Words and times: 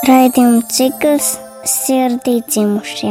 Raidījuma 0.00 0.62
cikls 0.72 1.26
sirdī 1.68 2.38
dzimušie. 2.48 3.10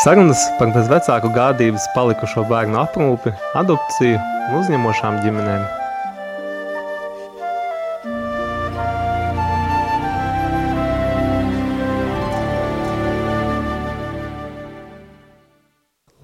Sarunas 0.00 0.40
par 0.56 0.70
bezvecāku 0.72 1.28
gādības 1.34 1.84
palikušo 1.92 2.46
bērnu 2.48 2.78
aprūpi, 2.80 3.34
adopciju 3.60 4.16
un 4.16 4.56
uzņemošām 4.62 5.18
ģimenēm. 5.26 5.66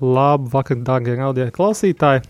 Labu 0.01 0.49
vakaru, 0.57 0.81
dārgie 0.89 1.21
radio 1.21 1.51
klausītāji! 1.53 2.25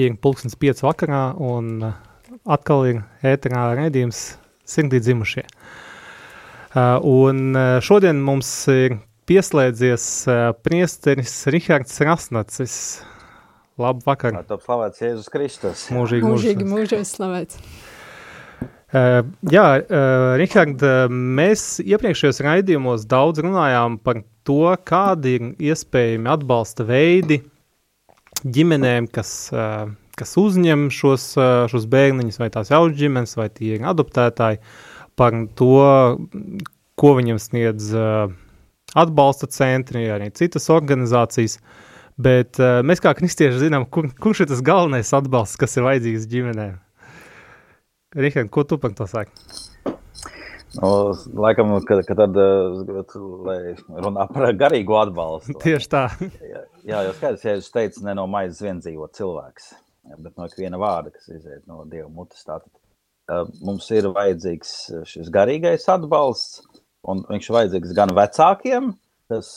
Ir 0.00 0.16
pulkstens 0.16 0.56
5 0.56 0.80
vakarā 0.88 1.22
un 1.44 1.68
uh, 1.92 2.03
atkal 2.44 2.86
ir 2.90 3.00
ēterā 3.24 3.70
redzījums 3.78 4.22
sirdī 4.68 5.00
dzimušie. 5.04 5.44
Uh, 6.74 6.98
un 7.06 7.54
uh, 7.54 7.78
šodien 7.84 8.20
mums 8.24 8.50
ir 8.72 8.98
pieslēdzies 9.28 10.06
priesteris 10.66 11.38
Rihards 11.48 11.96
Rasnacis. 12.04 12.76
Labu 13.80 14.04
vakaru! 14.06 14.44
Top 14.46 14.62
slavēts 14.62 15.00
Jēzus 15.02 15.30
Kristus! 15.32 15.88
Mūžīgi, 15.94 16.28
mūžīgi, 16.28 16.66
mūžīgi 16.68 17.06
slavēts! 17.08 17.58
Uh, 18.94 19.24
jā, 19.50 19.64
uh, 19.82 20.36
Rihard, 20.38 20.78
uh, 20.86 21.08
mēs 21.10 21.80
iepriekšējos 21.82 22.38
raidījumos 22.46 23.08
daudz 23.10 23.42
runājām 23.42 23.96
par 23.98 24.20
to, 24.46 24.68
kādi 24.86 25.32
ir 25.34 25.48
iespējami 25.72 26.30
atbalsta 26.30 26.86
veidi 26.86 27.40
ģimenēm, 28.44 29.08
kas, 29.10 29.32
uh, 29.50 29.88
kas 30.18 30.36
uzņem 30.40 30.88
šos, 30.94 31.26
uh, 31.38 31.64
šos 31.70 31.88
bērniņus, 31.90 32.40
vai 32.42 32.50
tās 32.54 32.70
jaunas 32.72 32.98
ģimenes, 32.98 33.34
vai 33.38 33.48
tie 33.52 33.76
ir 33.78 33.86
adoptētāji, 33.90 34.62
par 35.18 35.36
to, 35.58 35.74
ko 36.98 37.12
viņam 37.18 37.40
sniedz 37.42 37.90
uh, 37.96 38.30
atbalsta 38.94 39.50
centri, 39.50 40.06
arī 40.10 40.30
citas 40.34 40.70
organizācijas. 40.72 41.58
Bet 42.14 42.60
uh, 42.62 42.78
mēs 42.86 43.02
kā 43.02 43.10
kristieši 43.18 43.66
zinām, 43.66 43.88
kur, 43.90 44.06
kurš 44.22 44.44
ir 44.44 44.52
tas 44.52 44.62
galvenais 44.64 45.10
atbalsts, 45.16 45.58
kas 45.58 45.74
ir 45.78 45.86
vajadzīgs 45.88 46.30
ģimenēm. 46.30 46.76
Rihard, 48.14 48.50
ko 48.54 48.62
tu 48.62 48.78
par 48.78 48.94
to 48.94 49.08
saki? 49.10 49.34
Nu, 50.74 51.14
laikam, 51.38 51.70
ka, 51.86 52.00
ka 52.06 52.16
tad, 52.18 52.38
lai 53.46 53.58
runā 54.04 54.26
par 54.30 54.54
garīgu 54.58 54.96
atbalstu. 54.98 55.54
Tieši 55.62 55.90
tā. 55.90 56.04
jā, 56.86 57.02
jau 57.06 57.14
skaidrs, 57.14 57.44
ja 57.46 57.54
jūs 57.58 57.70
teicat, 57.74 58.00
ne 58.06 58.16
no 58.18 58.26
maizes 58.30 58.62
vien 58.64 58.80
dzīvo 58.82 59.06
cilvēks, 59.14 59.70
bet 60.18 60.34
no 60.36 60.48
ikviena 60.48 60.80
vārda, 60.80 61.12
kas 61.14 61.28
iziet 61.32 61.64
no 61.70 61.84
Dieva 61.90 62.08
mutes. 62.12 62.44
Tātad 62.46 62.70
mums 63.64 63.88
ir 63.94 64.10
vajadzīgs 64.12 64.74
šis 65.08 65.30
garīgais 65.32 65.86
atbalsts, 65.92 66.62
un 67.08 67.24
viņš 67.28 67.48
ir 67.48 67.56
vajadzīgs 67.58 67.94
gan 67.96 68.12
vecākiem, 68.16 68.92
kas 69.32 69.48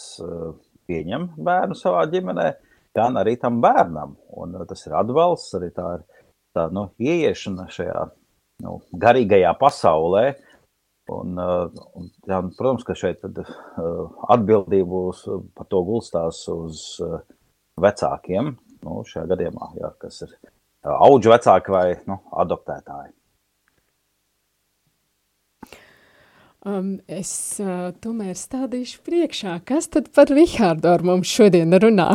pieņem 0.87 1.29
bērnu 1.43 1.75
savā 1.77 2.05
ģimenē, 2.11 2.47
gan 2.97 3.19
arī 3.19 3.35
tam 3.41 3.59
bērnam. 3.63 4.15
Un 4.39 4.55
tas 4.69 4.85
ir 4.87 4.95
atbalsts, 4.97 5.55
arī 5.59 5.71
tā 5.75 5.97
ir 5.97 6.05
tā, 6.55 6.67
nu, 6.73 6.87
ieiešana 6.99 7.67
šajā 7.73 8.05
nu, 8.65 8.79
garīgajā 9.03 9.53
pasaulē. 9.59 10.27
Un, 11.07 11.37
un, 11.39 12.07
jā, 12.27 12.41
protams, 12.57 12.83
ka 12.83 12.95
šeit 12.99 13.21
tad, 13.23 13.37
atbildība 14.33 15.03
uz, 15.11 15.21
par 15.55 15.69
to 15.71 15.79
gulstās 15.87 16.41
uz 16.51 16.81
vecākiem. 17.79 18.57
Nu, 18.85 19.01
šajā 19.07 19.25
gadījumā, 19.33 19.71
jā, 19.79 19.91
kas 20.01 20.23
ir 20.25 20.33
augu 20.87 21.31
vecāki 21.33 21.73
vai 21.73 21.85
nu, 22.09 22.19
adoptētāji. 22.43 23.13
Um, 26.67 26.97
es 27.07 27.31
uh, 27.63 27.93
tomēr 28.03 28.35
stādīšu 28.35 28.99
priekšā, 29.07 29.59
kas 29.67 29.87
tad 29.93 30.09
par 30.15 30.27
Rihārdu 30.33 30.89
ar 30.91 31.05
mums 31.05 31.31
šodien 31.31 31.71
runā. 31.79 32.09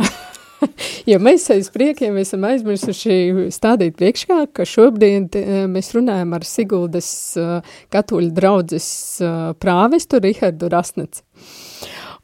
jo 1.11 1.19
mēs 1.23 1.47
aiz 1.53 1.69
priekiem 1.73 2.17
esam 2.21 2.45
aizmirsuši 2.47 3.49
stādīt 3.53 3.97
priekšā, 3.99 4.43
ka 4.55 4.65
šobrīd 4.67 5.37
mēs 5.71 5.93
runājam 5.95 6.35
ar 6.37 6.47
Siguldas 6.47 7.09
katoļu 7.93 8.31
draudzes 8.35 8.87
prāvestu 9.63 10.21
Rihardu 10.23 10.71
Rasneci. 10.73 11.23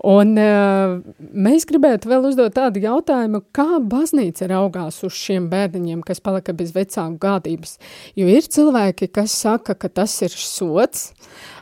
Un 0.08 0.38
uh, 0.40 1.00
mēs 1.20 1.66
gribētu 1.68 2.08
vēl 2.08 2.30
uzdot 2.30 2.54
tādu 2.56 2.80
jautājumu, 2.84 3.42
kā 3.56 3.82
baznīca 3.84 4.48
raugās 4.48 5.02
uz 5.04 5.18
šiem 5.20 5.50
bērniņiem, 5.52 6.04
kas 6.08 6.24
palika 6.24 6.56
bez 6.56 6.72
vecāku 6.76 7.20
gādības. 7.20 7.76
Jo 8.16 8.30
ir 8.32 8.48
cilvēki, 8.48 9.10
kas 9.12 9.36
saka, 9.36 9.76
ka 9.76 9.92
tas 9.92 10.16
ir 10.24 10.32
sots, 10.32 11.10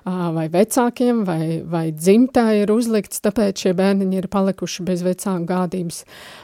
vai 0.05 0.45
vecākiem, 0.53 1.25
vai, 1.27 1.63
vai 1.65 1.89
dzimtā 1.91 2.45
ir 2.61 2.71
uzlikts, 2.71 3.23
tāpēc 3.25 3.65
šie 3.65 3.73
bērniņi 3.77 4.21
ir 4.21 4.29
palikuši 4.31 4.85
bez 4.87 5.03
vecāku 5.07 5.49
gādības. 5.49 6.03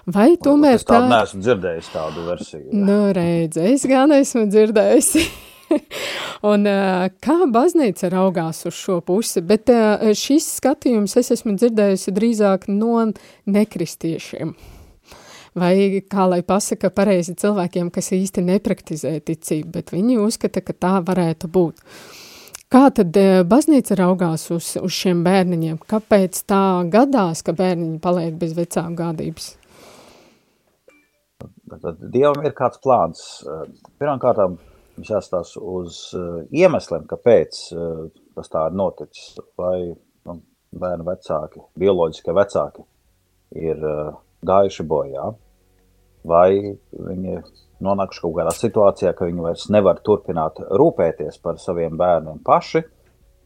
Vai 0.09 0.33
tomēr 0.35 0.81
tā... 0.81 0.81
Es 0.81 0.89
tādu 0.89 1.13
neesmu 1.13 1.45
dzirdējis 1.45 1.93
tādu 1.93 2.27
versiju. 2.27 2.67
Nu, 2.73 2.99
redz, 3.15 3.61
es 3.61 3.87
gan 3.89 4.17
esmu 4.17 4.49
dzirdējusi. 4.51 5.27
un, 6.51 6.69
kā 7.23 7.37
baznīca 7.53 8.11
raugās 8.13 8.63
uz 8.69 8.77
šo 8.77 8.99
pusi, 9.05 9.43
bet 9.45 9.71
šis 10.19 10.47
skatījums 10.59 11.17
es 11.21 11.33
esmu 11.37 11.55
dzirdējusi 11.57 12.15
drīzāk 12.15 12.69
no 12.71 13.09
nekristiešiem. 13.45 14.55
Vai 15.53 16.01
kā 16.09 16.25
lai 16.25 16.41
pasaka 16.41 16.89
pareizi 16.89 17.35
cilvēkiem, 17.37 17.91
kas 17.93 18.09
īsti 18.15 18.41
nepraktizē 18.47 19.19
ticību, 19.21 19.69
bet 19.75 19.93
viņi 19.93 20.17
uzskata, 20.23 20.63
ka 20.65 20.73
tā 20.73 20.93
varētu 21.05 21.49
būt. 21.53 21.83
Kā 22.73 22.87
tad 22.89 23.13
baznīca 23.45 23.99
raugās 23.99 24.47
uz, 24.49 24.71
uz 24.81 24.95
šiem 24.97 25.21
bērniņiem? 25.25 25.77
Kāpēc 25.85 26.39
tā 26.49 26.63
gadās, 26.89 27.43
ka 27.45 27.53
bērniņi 27.53 27.99
paliek 28.01 28.33
bez 28.39 28.55
vecāku 28.57 28.97
gādības? 28.97 29.51
Tad 31.69 32.01
Dievam 32.13 32.41
ir 32.41 32.55
kāds 32.57 32.81
plāns. 32.81 33.21
Pirmkārt, 34.01 34.57
Mums 34.93 35.09
jāstāsta 35.09 35.61
uz 35.61 35.99
uh, 36.13 36.43
iemesliem, 36.53 37.07
kāpēc 37.09 37.61
uh, 37.73 38.03
tas 38.37 38.51
tā 38.53 38.67
ir 38.69 38.75
noticis. 38.77 39.39
Vai 39.57 39.77
nu, 39.89 40.35
bērnu 40.83 41.07
vecāki, 41.07 41.63
bioloģiskie 41.81 42.35
vecāki 42.37 42.85
ir 43.57 43.81
uh, 43.81 44.13
gājuši 44.45 44.85
bojā, 44.89 45.31
vai 46.29 46.75
viņi 46.93 47.39
nonākuši 47.83 48.21
kaut 48.23 48.35
kādā 48.37 48.53
situācijā, 48.55 49.13
ka 49.17 49.27
viņi 49.27 49.43
vairs 49.43 49.65
nevar 49.73 49.99
turpināt 50.05 50.61
rūpēties 50.71 51.41
par 51.43 51.57
saviem 51.61 51.97
bērniem 51.99 52.43
paši, 52.45 52.83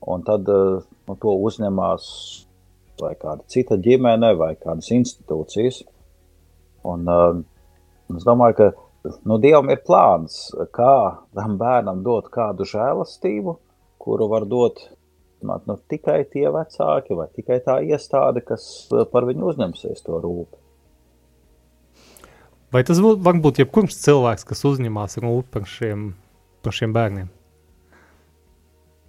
un 0.07 0.25
tad 0.27 0.47
nu, 0.47 1.15
to 1.15 1.33
uzņemās 1.47 2.09
vai 3.01 3.13
kāda 3.17 3.45
cita 3.51 3.77
ģimene 3.81 4.33
vai 4.37 4.51
kādas 4.59 4.91
institūcijas. 4.93 5.81
Un, 6.87 7.07
uh, 7.07 7.39
es 8.15 8.27
domāju, 8.27 8.59
ka 8.59 8.69
nu, 9.27 9.37
Dievam 9.41 9.69
ir 9.73 9.81
plāns, 9.85 10.47
kā 10.75 11.23
tam 11.35 11.57
bērnam 11.59 12.03
dot 12.05 12.29
kādu 12.33 12.67
žēlastību, 12.67 13.57
kuru 14.01 14.27
var 14.31 14.45
dot 14.49 14.81
nu, 15.41 15.77
tikai 15.89 16.21
tie 16.31 16.47
vecāki 16.53 17.17
vai 17.17 17.27
tikai 17.35 17.59
tā 17.65 17.79
iestāde, 17.85 18.43
kas 18.45 18.87
eh, 18.91 19.05
par 19.11 19.27
viņu 19.29 19.51
uzņemsies 19.51 20.05
to 20.05 20.21
rūpi. 20.23 20.57
Vai 22.73 22.83
tas 22.83 22.99
var 22.99 23.37
būt 23.43 23.61
jebkurš 23.61 23.95
cilvēks, 24.03 24.47
kas 24.47 24.65
uzņemās 24.67 25.21
rūpi 25.23 25.53
par 25.53 25.67
šiem, 25.71 26.09
par 26.65 26.75
šiem 26.75 26.95
bērniem? 26.95 27.29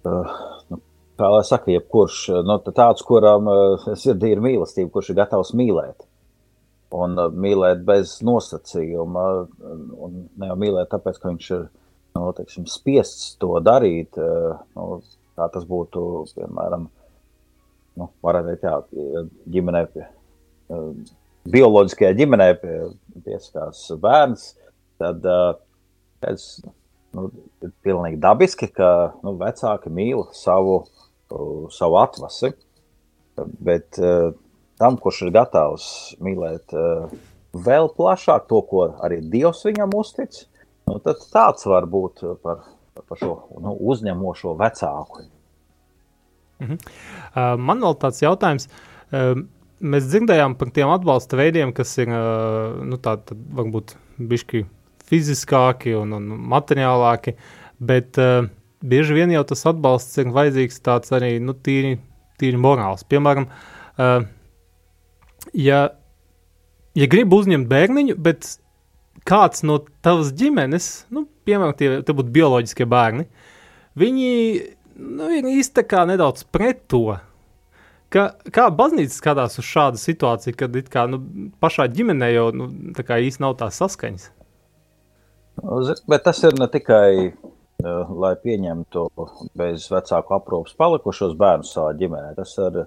Uh, 0.07 0.37
nu, 0.71 0.79
kā 1.19 1.27
lai 1.33 1.41
saka, 1.43 1.73
jebkurš 1.73 2.21
nu, 2.47 2.55
tāds, 2.71 3.03
kuram 3.03 3.49
uh, 3.51 3.89
sirdī 3.99 4.31
ir 4.31 4.43
mīlestība, 4.43 4.93
kurš 4.93 5.11
ir 5.11 5.19
gatavs 5.19 5.51
mīlēt 5.59 6.08
un 6.95 7.17
uh, 7.19 7.29
mīlēt 7.33 7.83
bez 7.87 8.17
nosacījuma. 8.25 9.25
Un 9.99 10.23
ne 10.39 10.49
jau 10.51 10.57
mīlēt, 10.59 10.89
tāpēc, 10.93 11.19
ka 11.21 11.31
viņš 11.31 11.49
ir 11.55 11.65
nu, 12.17 12.29
teiksim, 12.37 12.67
spiests 12.69 13.35
to 13.41 13.53
darīt. 13.63 14.17
Uh, 14.17 14.61
nu, 14.77 15.01
kā 15.39 15.49
tas 15.53 15.67
būtu, 15.69 16.05
piemēram, 16.35 16.89
nu, 17.99 18.09
teikt, 18.23 18.65
jā, 18.65 18.75
ģimenē, 19.55 19.85
pie, 19.93 20.07
uh, 20.73 20.89
bioloģiskajā 21.49 22.15
ģimenē 22.19 22.49
pie, 22.61 22.75
pieskās 23.25 23.85
bērns, 24.01 24.51
tad 24.99 25.23
es, 26.27 26.49
nu, 27.15 27.29
ir 27.63 27.71
pilnīgi 27.85 28.19
dabiski, 28.21 28.67
ka 28.75 29.13
nu, 29.23 29.37
vecāki 29.39 29.91
mīl 29.93 30.25
savu, 30.35 30.81
savu 31.71 32.01
atvasi. 32.01 32.51
Bet 33.63 33.95
uh, 34.03 34.33
tam, 34.79 34.97
kurš 35.01 35.25
ir 35.27 35.33
gatavs 35.35 35.87
mīlēt 36.23 36.75
uh, 36.77 37.11
vēl 37.53 37.91
plašāk 37.97 38.47
to, 38.49 38.61
ko 38.69 38.85
arī 39.05 39.19
Dievs 39.21 39.65
viņam 39.67 39.93
uztic, 39.99 40.43
nu, 40.89 40.99
tad 41.03 41.21
tāds 41.33 41.67
var 41.69 41.87
būt 41.89 42.23
par, 42.43 42.63
par 42.99 43.21
šo 43.21 43.33
nu, 43.59 43.75
uzņemošo 43.91 44.55
vecāku. 44.59 45.25
-hmm. 46.59 46.77
uh, 47.35 47.55
man 47.59 47.79
vēl 47.79 47.97
tāds 47.99 48.21
jautājums. 48.23 48.69
Uh, 49.11 49.43
mēs 49.79 50.09
dzirdējām 50.11 50.57
par 50.59 50.71
tiem 50.75 50.91
atbalsta 50.91 51.37
veidiem, 51.39 51.73
kas 51.73 51.97
ir 51.97 52.09
nu, 52.11 52.97
tādi 52.99 53.37
varbūt 53.55 53.95
bišķi 54.19 54.65
fiziskāki 55.09 55.95
un, 55.97 56.13
un 56.17 56.25
materiālāki, 56.51 57.35
bet 57.79 58.19
uh, 58.21 58.49
bieži 58.83 59.15
vien 59.17 59.31
jau 59.33 59.43
tas 59.47 59.65
atbalsts 59.71 60.19
ir 60.21 60.33
vajadzīgs 60.35 60.83
tāds 60.85 61.15
arī 61.15 61.37
nu, 61.43 61.55
tīri, 61.55 61.97
tīri 62.39 62.59
morāls. 62.59 63.05
Piemēram, 63.07 63.47
uh, 63.47 64.27
ja, 65.53 65.83
ja 66.97 67.07
grib 67.11 67.33
uzņemt 67.35 67.69
bērniņu, 67.69 68.17
bet 68.19 68.55
kāds 69.27 69.63
no 69.67 69.79
tavas 70.05 70.33
ģimenes, 70.37 70.89
nu, 71.13 71.25
piemēram, 71.47 71.75
tie, 71.77 71.91
tie 72.05 72.15
būtu 72.15 72.33
bioloģiskie 72.35 72.87
bērni, 72.89 73.27
viņi 73.99 74.29
nu, 74.99 75.31
ir 75.35 75.49
īsti 75.49 75.85
nedaudz 76.09 76.45
pret 76.51 76.85
to. 76.91 77.19
Ka, 78.09 78.31
kā 78.49 78.65
baznīca 78.73 79.13
skatās 79.13 79.59
uz 79.61 79.67
šādu 79.69 79.99
situāciju, 80.01 80.55
kad 80.57 80.77
kā, 80.89 81.05
nu, 81.11 81.21
pašā 81.61 81.85
ģimenē 81.93 82.31
jau 82.33 82.47
nu, 82.55 82.69
īsti 82.97 83.43
nav 83.43 83.53
tās 83.59 83.77
saskaņas? 83.77 84.31
Bet 86.09 86.23
tas 86.25 86.39
ir 86.47 86.55
ne 86.57 86.65
tikai, 86.71 87.11
uh, 87.29 88.13
lai 88.23 88.33
pieņemtu 88.41 89.05
bez 89.59 89.85
vecāku 89.91 90.35
aprūpas 90.39 90.73
palikušos 90.79 91.35
bērnus 91.37 91.75
savā 91.75 91.93
ģimenē, 91.99 92.33
tas 92.39 92.55
ir 92.63 92.81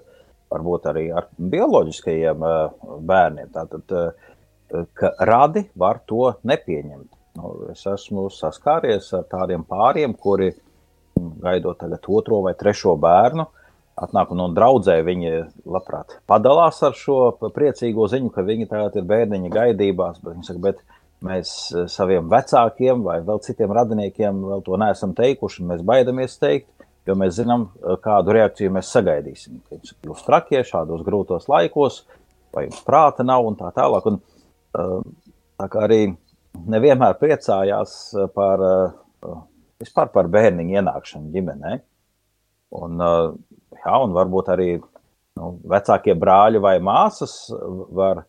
varbūt 0.53 0.87
arī 0.91 1.07
ar 1.15 1.27
bioloģiskajiem 1.37 2.45
uh, 2.45 2.85
bērniem. 3.09 3.49
Tātad, 3.53 3.97
uh, 3.97 4.85
ka 4.97 5.13
radi 5.27 5.65
var 5.79 6.01
to 6.09 6.31
nepieņemt. 6.47 7.09
Nu, 7.39 7.55
es 7.73 7.81
esmu 7.89 8.27
saskāries 8.29 9.09
ar 9.17 9.25
tādiem 9.29 9.65
pāriem, 9.65 10.13
kuri 10.13 10.51
gaidot 11.41 11.79
tagad 11.81 12.05
otro 12.07 12.41
vai 12.45 12.53
trešo 12.57 12.95
bērnu, 13.01 13.45
atnāk 14.03 14.33
un 14.33 14.41
no 14.41 14.47
draudzē 14.53 14.99
viņi 15.05 15.31
labprāt 15.69 16.17
padalās 16.29 16.81
ar 16.85 16.95
šo 16.97 17.17
priecīgo 17.53 18.07
ziņu, 18.09 18.31
ka 18.33 18.45
viņi 18.45 18.69
tagad 18.69 18.97
ir 18.97 19.07
bērniņa 19.09 19.51
gaidībās, 19.53 20.21
bet 20.21 20.35
viņi 20.35 20.47
saka, 20.49 20.63
bet 20.67 20.81
mēs 21.23 21.49
eh, 21.71 21.87
saviem 21.91 22.29
vecākiem 22.31 23.03
vai 23.05 23.19
vēl 23.25 23.41
citiem 23.45 23.73
radiniekiem 23.77 24.41
vēl 24.49 24.63
to 24.65 24.79
neesam 24.81 25.13
teikuši, 25.17 25.67
mēs 25.69 25.83
baidamies 25.85 26.39
teikt, 26.41 26.69
jo 27.07 27.15
mēs 27.19 27.37
zinām, 27.39 27.67
eh, 27.77 27.95
kādu 28.03 28.35
reakciju 28.37 28.73
mēs 28.73 28.91
sagaidīsim. 28.95 29.61
Jūs 30.07 30.25
trakie 30.25 30.63
šādos 30.63 31.03
grūtos 31.05 31.49
laikos, 31.51 32.03
vai 32.53 32.67
jums 32.67 32.83
prāta 32.85 33.25
nav 33.25 33.45
un 33.45 33.55
tā 33.59 33.71
tālāk. 33.73 34.05
Un, 34.05 34.21
eh, 34.77 34.99
tā 35.59 35.69
kā 35.69 35.87
arī 35.87 36.17
nevienmēr 36.67 37.17
priecājās 37.19 38.13
par, 38.33 38.59
vispār 39.81 40.11
par 40.13 40.27
bērniņu 40.27 40.77
ienākšanu 40.77 41.31
ģimenē. 41.33 41.81
Un, 42.73 42.97
jā, 42.97 43.95
un 44.03 44.13
varbūt 44.13 44.51
arī 44.53 44.81
nu, 45.37 45.59
vecākie 45.65 46.13
brāļi 46.13 46.61
vai 46.61 46.77
māsas 46.79 47.49
var 47.89 48.25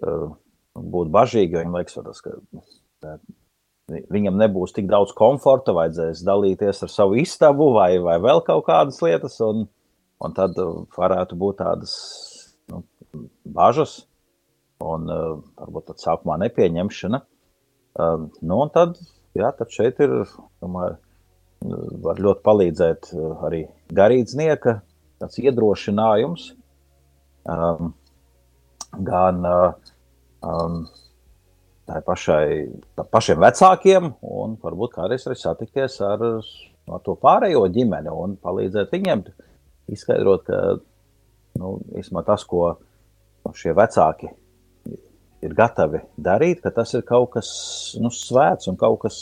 būt 0.00 1.10
bažīgi, 1.10 1.52
jo 1.52 1.62
viņam 1.62 1.78
liekas, 1.78 1.98
tas, 2.04 2.20
ka 2.20 3.16
viņam 4.12 4.38
nebūs 4.40 4.74
tik 4.76 4.88
daudz 4.90 5.12
komforta, 5.16 5.74
vajadzēs 5.76 6.22
dalīties 6.26 6.84
ar 6.86 6.92
savu 6.92 7.18
istabu 7.20 7.70
vai, 7.76 7.94
vai 8.02 8.18
vēl 8.22 8.42
kaut 8.46 8.66
kādas 8.68 9.00
lietas, 9.04 9.38
un, 9.44 9.66
un 10.22 10.36
tad 10.36 10.58
varētu 10.96 11.38
būt 11.40 11.60
tādas 11.62 11.94
nu, 12.70 12.84
bažas 13.44 14.00
un 14.80 15.10
uh, 15.12 15.38
varbūt 15.60 15.90
tad 15.90 16.02
sākumā 16.02 16.38
nepieņemšana. 16.46 17.20
Uh, 18.00 18.26
nu, 18.40 18.60
un 18.62 18.72
tad, 18.72 18.96
jā, 19.36 19.50
tad 19.58 19.72
šeit 19.74 20.00
ir, 20.04 20.22
domāju, 20.62 20.96
var 22.00 22.20
ļoti 22.24 22.40
palīdzēt 22.46 23.10
arī 23.44 23.66
garīdznieka 23.92 24.78
tāds 25.20 25.40
iedrošinājums 25.42 26.46
um, 27.44 27.90
gan 29.04 29.44
tā 31.90 32.00
pašai, 32.06 32.50
tā 32.98 33.04
pašiem 33.10 33.40
vecākiem, 33.42 34.12
un 34.22 34.56
varbūt 34.62 34.94
kādreiz 34.98 35.26
arī 35.26 35.38
satikties 35.38 35.98
ar, 36.06 36.22
ar 36.90 37.02
to 37.06 37.16
pārējo 37.20 37.64
ģimeni 37.74 38.12
un 38.14 38.36
palīdzēt 38.42 38.94
viņiem 38.94 39.24
izskaidrot, 39.90 40.46
ka 40.46 40.60
nu, 41.58 41.74
tas, 42.26 42.46
ko 42.46 42.76
šie 43.56 43.74
vecāki 43.74 44.30
ir 45.40 45.54
gatavi 45.56 46.02
darīt, 46.20 46.60
ka 46.62 46.70
tas 46.74 46.92
ir 46.94 47.02
kaut 47.08 47.32
kas 47.34 47.50
nu, 48.00 48.12
svēts 48.14 48.70
un 48.70 48.78
kaut 48.80 49.00
kas 49.06 49.20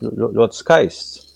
ļoti 0.00 0.56
skaists. 0.56 1.27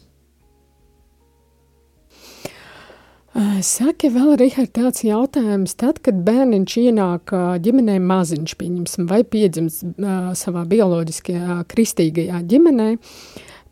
Saka, 3.33 4.11
vēl 4.13 4.35
Rihard, 4.37 4.75
tāds 4.77 5.07
jautājums, 5.07 5.73
tad, 5.81 6.03
kad 6.05 6.19
bērniņš 6.27 6.75
ienāk 6.83 7.33
ģimenē 7.65 7.95
maziņš, 8.05 8.53
pieņemsim, 8.61 9.07
vai 9.09 9.23
piedzimst 9.25 9.87
uh, 9.87 10.35
savā 10.37 10.67
bioloģiskajā 10.69 11.63
kristīgajā 11.71 12.43
ģimenē, 12.51 12.91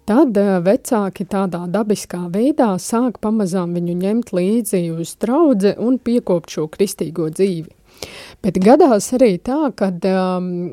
tad 0.08 0.40
vecāki 0.64 1.26
tādā 1.28 1.66
dabiskā 1.68 2.22
veidā 2.32 2.70
sāk 2.80 3.20
pamazām 3.20 3.76
viņu 3.76 3.98
ņemt 4.00 4.32
līdzi 4.32 4.80
uz 4.96 5.12
draudze 5.20 5.74
un 5.76 6.00
piekopt 6.00 6.56
šo 6.56 6.64
kristīgo 6.72 7.28
dzīvi. 7.28 7.68
Bet 8.40 8.56
gadās 8.64 9.10
arī 9.12 9.34
tā, 9.44 9.68
ka 9.76 9.92
um, 9.92 10.72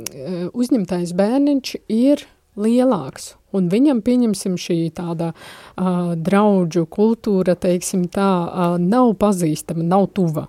uzņemtais 0.56 1.12
bērniņš 1.18 1.76
ir 1.92 2.24
lielāks. 2.56 3.34
Un 3.58 3.72
viņam, 3.74 4.04
pieņemsim, 4.06 4.60
šī 4.62 4.80
tāda 4.98 5.34
uh, 5.34 6.14
draudžu 6.16 6.86
kultūra, 6.92 7.58
teiksim 7.60 8.08
tā, 8.14 8.30
uh, 8.46 8.78
nav 8.82 9.16
pazīstama, 9.22 9.86
nav 9.86 10.10
tuva. 10.18 10.48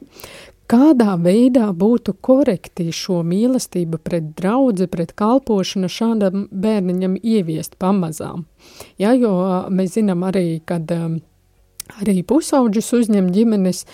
Kādā 0.69 1.15
veidā 1.17 1.71
būtu 1.73 2.13
korekti 2.21 2.91
šo 2.93 3.23
mīlestību 3.25 4.03
pret 4.05 4.35
draudzi, 4.37 4.85
pret 4.93 5.15
kalpošanu 5.17 5.89
šādam 5.89 6.45
bērniņam 6.53 7.15
ieviest 7.23 7.79
pamazām? 7.81 8.45
Ja, 9.01 9.15
jo 9.17 9.33
mēs 9.73 9.95
zinām 9.97 10.27
arī, 10.29 10.61
kad 10.69 10.93
um, 10.93 11.23
arī 12.01 12.23
pusauģus 12.27 12.93
uzņem 13.01 13.33
ģimenes, 13.35 13.85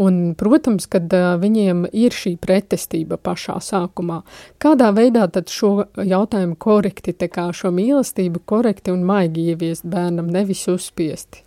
un, 0.00 0.34
protams, 0.38 0.86
kad 0.90 1.12
viņiem 1.40 1.86
ir 1.92 2.14
šī 2.14 2.36
pretestība 2.42 3.18
pašā 3.18 3.56
sākumā. 3.64 4.20
Kādā 4.62 4.90
veidā 4.96 5.26
tad 5.32 5.52
šo 5.52 5.88
jautājumu 5.96 6.58
korekti, 6.60 7.16
tā 7.16 7.30
kā 7.32 7.48
šo 7.56 7.72
mīlestību 7.74 8.44
korekti 8.44 8.94
un 8.94 9.02
maigi 9.08 9.48
ieviest 9.54 9.88
bērnam, 9.88 10.30
nevis 10.32 10.66
uzspiesti? 10.72 11.44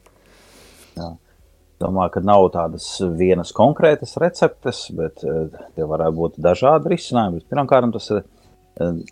Jā. 0.97 1.13
Domāju, 1.77 2.15
ka 2.15 2.21
nav 2.25 2.47
tādas 2.55 2.87
vienas 3.19 3.51
konkrētas 3.53 4.15
receptes, 4.17 4.87
bet 4.97 5.21
tie 5.21 5.85
varētu 5.85 6.15
būt 6.17 6.39
dažādi 6.41 6.89
risinājumi. 6.95 7.43
Pirmkārt, 7.51 7.91
tas 7.93 8.07
ir 8.15 8.23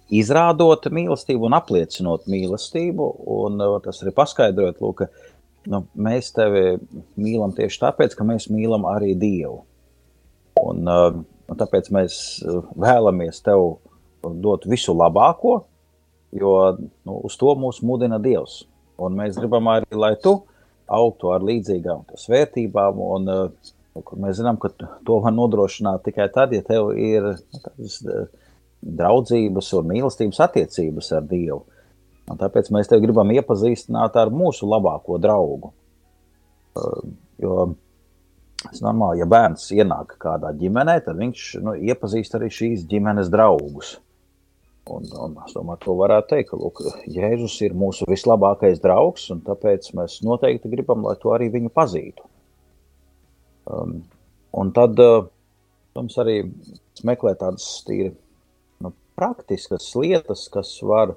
izrādot 0.09 0.87
mīlestību 0.89 1.45
un 1.45 1.55
apliecinot 1.59 2.25
mīlestību, 2.29 3.09
un 3.35 3.61
tas 3.85 4.01
arī 4.01 4.15
paskaidrot, 4.17 4.81
lūk, 4.81 5.03
ka 5.03 5.05
nu, 5.71 5.81
mēs 5.95 6.31
tevi 6.35 6.77
mīlam 7.19 7.53
tieši 7.55 7.81
tāpēc, 7.83 8.15
ka 8.17 8.27
mēs 8.27 8.49
mīlam 8.53 8.87
arī 8.89 9.13
Dievu. 9.19 9.63
Un, 10.61 10.85
uh, 10.87 11.17
un 11.49 11.59
tāpēc 11.59 11.91
mēs 11.95 12.17
uh, 12.43 12.63
vēlamies 12.79 13.41
tev 13.45 13.77
dot 14.41 14.65
visu 14.69 14.95
labāko, 14.97 15.59
jo 16.35 16.55
nu, 16.79 17.19
uz 17.27 17.37
to 17.39 17.53
mūs 17.59 17.81
mudina 17.85 18.19
Dievs. 18.21 18.63
Un 19.01 19.17
mēs 19.19 19.37
gribam 19.37 19.67
arī, 19.73 19.89
lai 19.91 20.15
tu 20.21 20.37
augtu 20.85 21.33
ar 21.35 21.43
līdzīgām 21.45 22.05
vērtībām. 22.31 23.03
Un, 23.17 23.29
uh, 23.31 24.05
mēs 24.15 24.39
zinām, 24.39 24.59
ka 24.61 24.71
to 24.77 25.19
var 25.23 25.35
nodrošināt 25.35 26.05
tikai 26.07 26.29
tad, 26.33 26.55
ja 26.55 26.63
tev 26.65 26.93
ir 26.95 27.33
nu, 27.35 27.61
tādas 27.61 28.01
draudzības 28.85 29.71
un 29.79 29.87
mīlestības 29.93 30.41
attiecības 30.45 31.11
ar 31.17 31.25
Dievu. 31.29 31.63
Un 32.31 32.39
tāpēc 32.41 32.71
mēs 32.73 32.89
tevi 32.89 33.05
gribam 33.05 33.31
iepazīstināt 33.35 34.15
ar 34.17 34.31
mūsu 34.33 34.67
labāko 34.69 35.19
draugu. 35.21 35.71
Jo 37.41 37.67
tas 38.65 38.79
ir 38.79 38.85
normāli, 38.87 39.19
ja 39.21 39.27
bērns 39.29 39.67
ienāk 39.75 40.15
kādā 40.21 40.49
ģimenē, 40.57 40.97
tad 41.05 41.19
viņš 41.19 41.43
nu, 41.61 41.75
iepazīst 41.85 42.37
arī 42.37 42.49
šīs 42.53 42.87
ģimenes 42.89 43.29
draugus. 43.33 43.95
Un, 44.89 45.05
un 45.17 45.37
es 45.41 45.53
domāju, 45.55 45.81
to 45.81 45.95
varētu 45.97 46.29
teikt, 46.29 46.51
ka 46.51 46.59
lūk, 46.61 46.81
Jēzus 47.09 47.55
ir 47.65 47.73
mūsu 47.77 48.05
vislabākais 48.09 48.81
draugs, 48.83 49.27
un 49.33 49.41
tāpēc 49.45 49.87
mēs 49.97 50.19
noteikti 50.25 50.69
gribam, 50.69 51.05
lai 51.07 51.15
to 51.21 51.33
arī 51.33 51.49
viņu 51.53 51.71
pazītu. 51.73 52.25
Um, 53.65 53.95
un 54.53 54.69
tad 54.77 55.01
uh, 55.01 55.25
mums 55.97 56.19
arī 56.21 56.43
meklē 57.07 57.33
tādas 57.39 57.65
tīri 57.87 58.11
nu, 58.85 58.93
praktiskas 59.17 59.87
lietas, 59.97 60.45
kas 60.53 60.75
var 60.85 61.15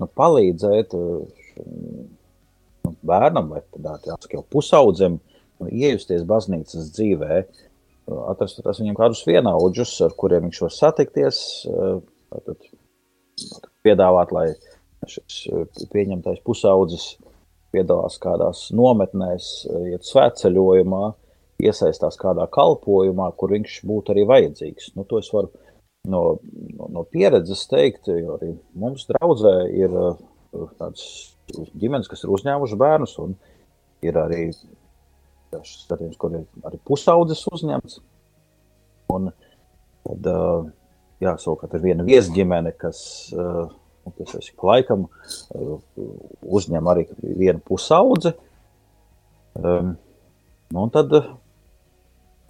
nu, 0.00 0.08
palīdzēt 0.20 0.96
nu, 0.96 2.94
bērnam 3.06 3.52
vai 3.52 3.62
tādā 3.76 4.16
jau 4.32 4.44
pusaudzim 4.52 5.18
nu, 5.60 5.68
iejusties 5.68 6.24
baznīcas 6.28 6.90
dzīvē, 6.96 7.42
atrast 8.32 8.62
viņam 8.64 8.98
kādus 8.98 9.22
vienaudžus, 9.28 9.94
ar 10.06 10.16
kuriem 10.18 10.48
viņš 10.48 10.62
var 10.64 10.74
satikties, 10.74 11.40
tad, 12.32 12.68
piedāvāt, 13.86 14.34
lai 14.34 14.46
šis 15.08 15.88
pieņemtais 15.92 16.42
pusaudzis 16.44 17.14
piedalās 17.74 18.18
kādās 18.20 18.66
nometnēs, 18.74 19.50
iet 19.92 20.06
svētceļojumā, 20.08 21.04
iesaistās 21.62 22.18
kādā 22.20 22.46
kalpojumā, 22.52 23.30
kur 23.38 23.54
viņš 23.54 23.80
būtu 23.86 24.14
arī 24.14 24.24
vajadzīgs. 24.28 24.94
Nu, 24.96 25.04
to 25.08 25.20
es 25.20 25.30
varu 25.32 25.52
no, 26.10 26.22
no, 26.76 26.88
no 26.92 27.04
pieredzes 27.08 27.66
teikt, 27.70 28.10
jo 28.10 28.36
arī 28.36 28.52
mums 28.78 29.06
draudzē 29.08 29.54
ir 29.76 29.94
uh, 29.94 30.18
tāds 30.80 31.04
ģimenes, 31.50 32.08
kas 32.10 32.24
ir 32.24 32.32
uzņēmuši 32.34 32.78
bērnus, 32.80 33.16
un 33.22 33.34
ir 34.06 34.18
arī 34.18 34.48
dažs 35.50 35.86
gadījums, 35.90 36.18
kur 36.20 36.36
ir 36.38 36.46
arī 36.66 36.80
pusaudzes 36.86 37.42
uzņemts. 37.50 38.00
Un 39.14 39.30
tad, 40.06 40.30
uh, 40.30 40.68
jā, 41.22 41.34
savukārt 41.42 41.74
ir 41.76 41.84
viena 41.84 42.06
viesģimene, 42.06 42.74
kas, 42.78 43.00
uh, 43.34 43.66
kas 44.18 44.50
ik 44.52 44.62
laikam 44.66 45.08
uzņem 46.40 46.92
arī 46.92 47.08
vienu 47.22 47.62
pusaudzi. 47.66 48.34
Um, 49.58 49.96
nu, 50.70 50.84
un 50.84 50.92
tad, 50.94 51.10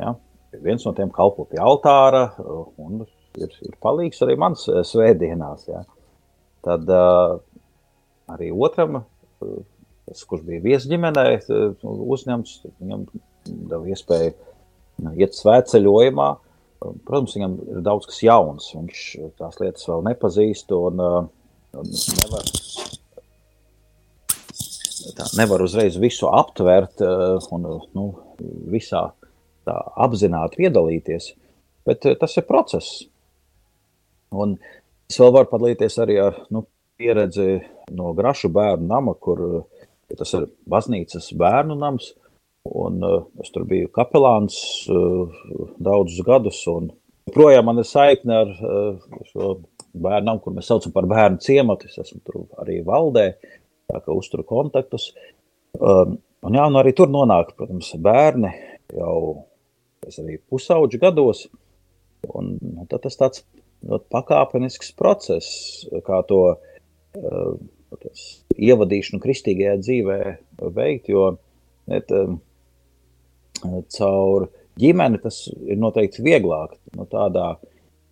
jā, 0.01 0.13
viens 0.61 0.85
no 0.85 0.93
tiem 0.97 1.13
kalpo 1.15 1.47
pie 1.49 1.61
altāra 1.63 2.27
un 2.79 3.07
ir, 3.39 3.55
ir 3.67 3.79
palīgs 3.83 4.23
arī 4.25 4.37
mans 4.41 4.67
svētdienās, 4.67 5.69
jā. 5.71 5.85
Tad 6.67 6.91
uh, 6.93 7.39
arī 8.31 8.51
otram, 8.53 9.03
tas, 9.41 10.23
kurš 10.29 10.45
bija 10.47 10.65
viesģimenē, 10.65 11.27
uzņemts, 11.83 12.57
viņam 12.81 13.07
deva 13.71 13.83
iespēju 13.91 14.35
iet 15.21 15.37
svētceļojumā. 15.39 16.31
Protams, 16.81 17.35
viņam 17.37 17.59
ir 17.75 17.83
daudz 17.85 18.09
kas 18.09 18.23
jauns, 18.25 18.71
viņš 18.73 19.01
tās 19.37 19.59
lietas 19.61 19.85
vēl 19.89 20.05
nepazīst 20.07 20.73
un, 20.73 21.03
un 21.05 21.91
nevar, 21.93 22.47
tā, 25.19 25.27
nevar 25.37 25.65
uzreiz 25.67 25.99
visu 26.01 26.31
aptvert 26.33 27.05
un 27.05 27.69
nu, 27.97 28.07
visā 28.73 29.11
tā 29.69 29.77
apzināti 30.01 30.63
piedalīties, 30.63 31.35
bet 31.85 32.09
tas 32.23 32.39
ir 32.41 32.49
process. 32.49 33.03
Un 34.31 34.57
es 35.11 35.19
vēl 35.19 35.33
varu 35.35 35.51
padalīties 35.51 35.99
arī 36.03 36.21
ar 36.23 36.39
nu, 36.55 36.65
pieredzi 37.01 37.61
no 37.97 38.13
Grašu 38.15 38.51
bērnu 38.53 38.87
nama, 38.87 39.15
kur 39.15 39.41
tas 40.19 40.35
ir 40.37 40.49
baznīcas 40.71 41.33
bērnu 41.39 41.77
nams. 41.79 42.13
Un, 42.71 42.99
uh, 43.01 43.23
es 43.41 43.49
tur 43.55 43.65
biju 43.65 43.89
kapelāns 43.97 44.57
uh, 44.93 45.39
daudzus 45.81 46.21
gadus, 46.27 46.59
un 46.69 46.91
joprojām 47.31 47.71
man 47.71 47.81
ir 47.81 47.87
saikne 47.89 48.37
ar 48.37 48.51
uh, 48.53 49.23
šo 49.31 49.55
bērnu, 49.97 50.35
kur 50.45 50.55
mēs 50.55 50.69
saucam 50.69 50.93
par 50.93 51.09
bērnu 51.09 51.41
ciematu. 51.41 51.89
Es 51.89 51.97
esmu 52.03 52.21
tur 52.27 52.43
arī 52.61 52.83
valdē, 52.85 53.31
tā 53.89 54.03
kā 54.05 54.13
uzturu 54.13 54.45
kontaktus. 54.47 55.09
Um, 55.79 56.19
un, 56.45 56.59
jā, 56.59 56.67
un 56.69 56.77
arī 56.83 56.93
tur 56.97 57.09
nonāk, 57.09 57.55
protams, 57.57 57.95
bērni 57.97 58.53
jau 58.93 59.17
arī 60.11 60.37
pusauģu 60.51 61.01
gados. 61.01 61.47
Un, 62.29 62.59
un 62.61 62.85
tad 62.91 63.07
tas 63.07 63.17
tāds 63.17 63.47
ļoti 63.87 64.07
pakāpenisks 64.13 64.93
process, 64.99 65.51
kā 66.07 66.21
to 66.29 66.41
uh, 66.53 67.55
ievadīšanu 68.61 69.23
kristīgajā 69.23 69.77
dzīvē 69.81 70.21
veikt, 70.77 71.11
jo 71.11 71.27
et, 71.91 72.13
um, 72.15 72.39
caur 73.97 74.49
ģimeni 74.81 75.21
tas 75.23 75.43
ir 75.51 75.81
noteikti 75.81 76.25
vieglāk. 76.25 76.77
Nu, 76.97 77.07
tādā, 77.11 77.55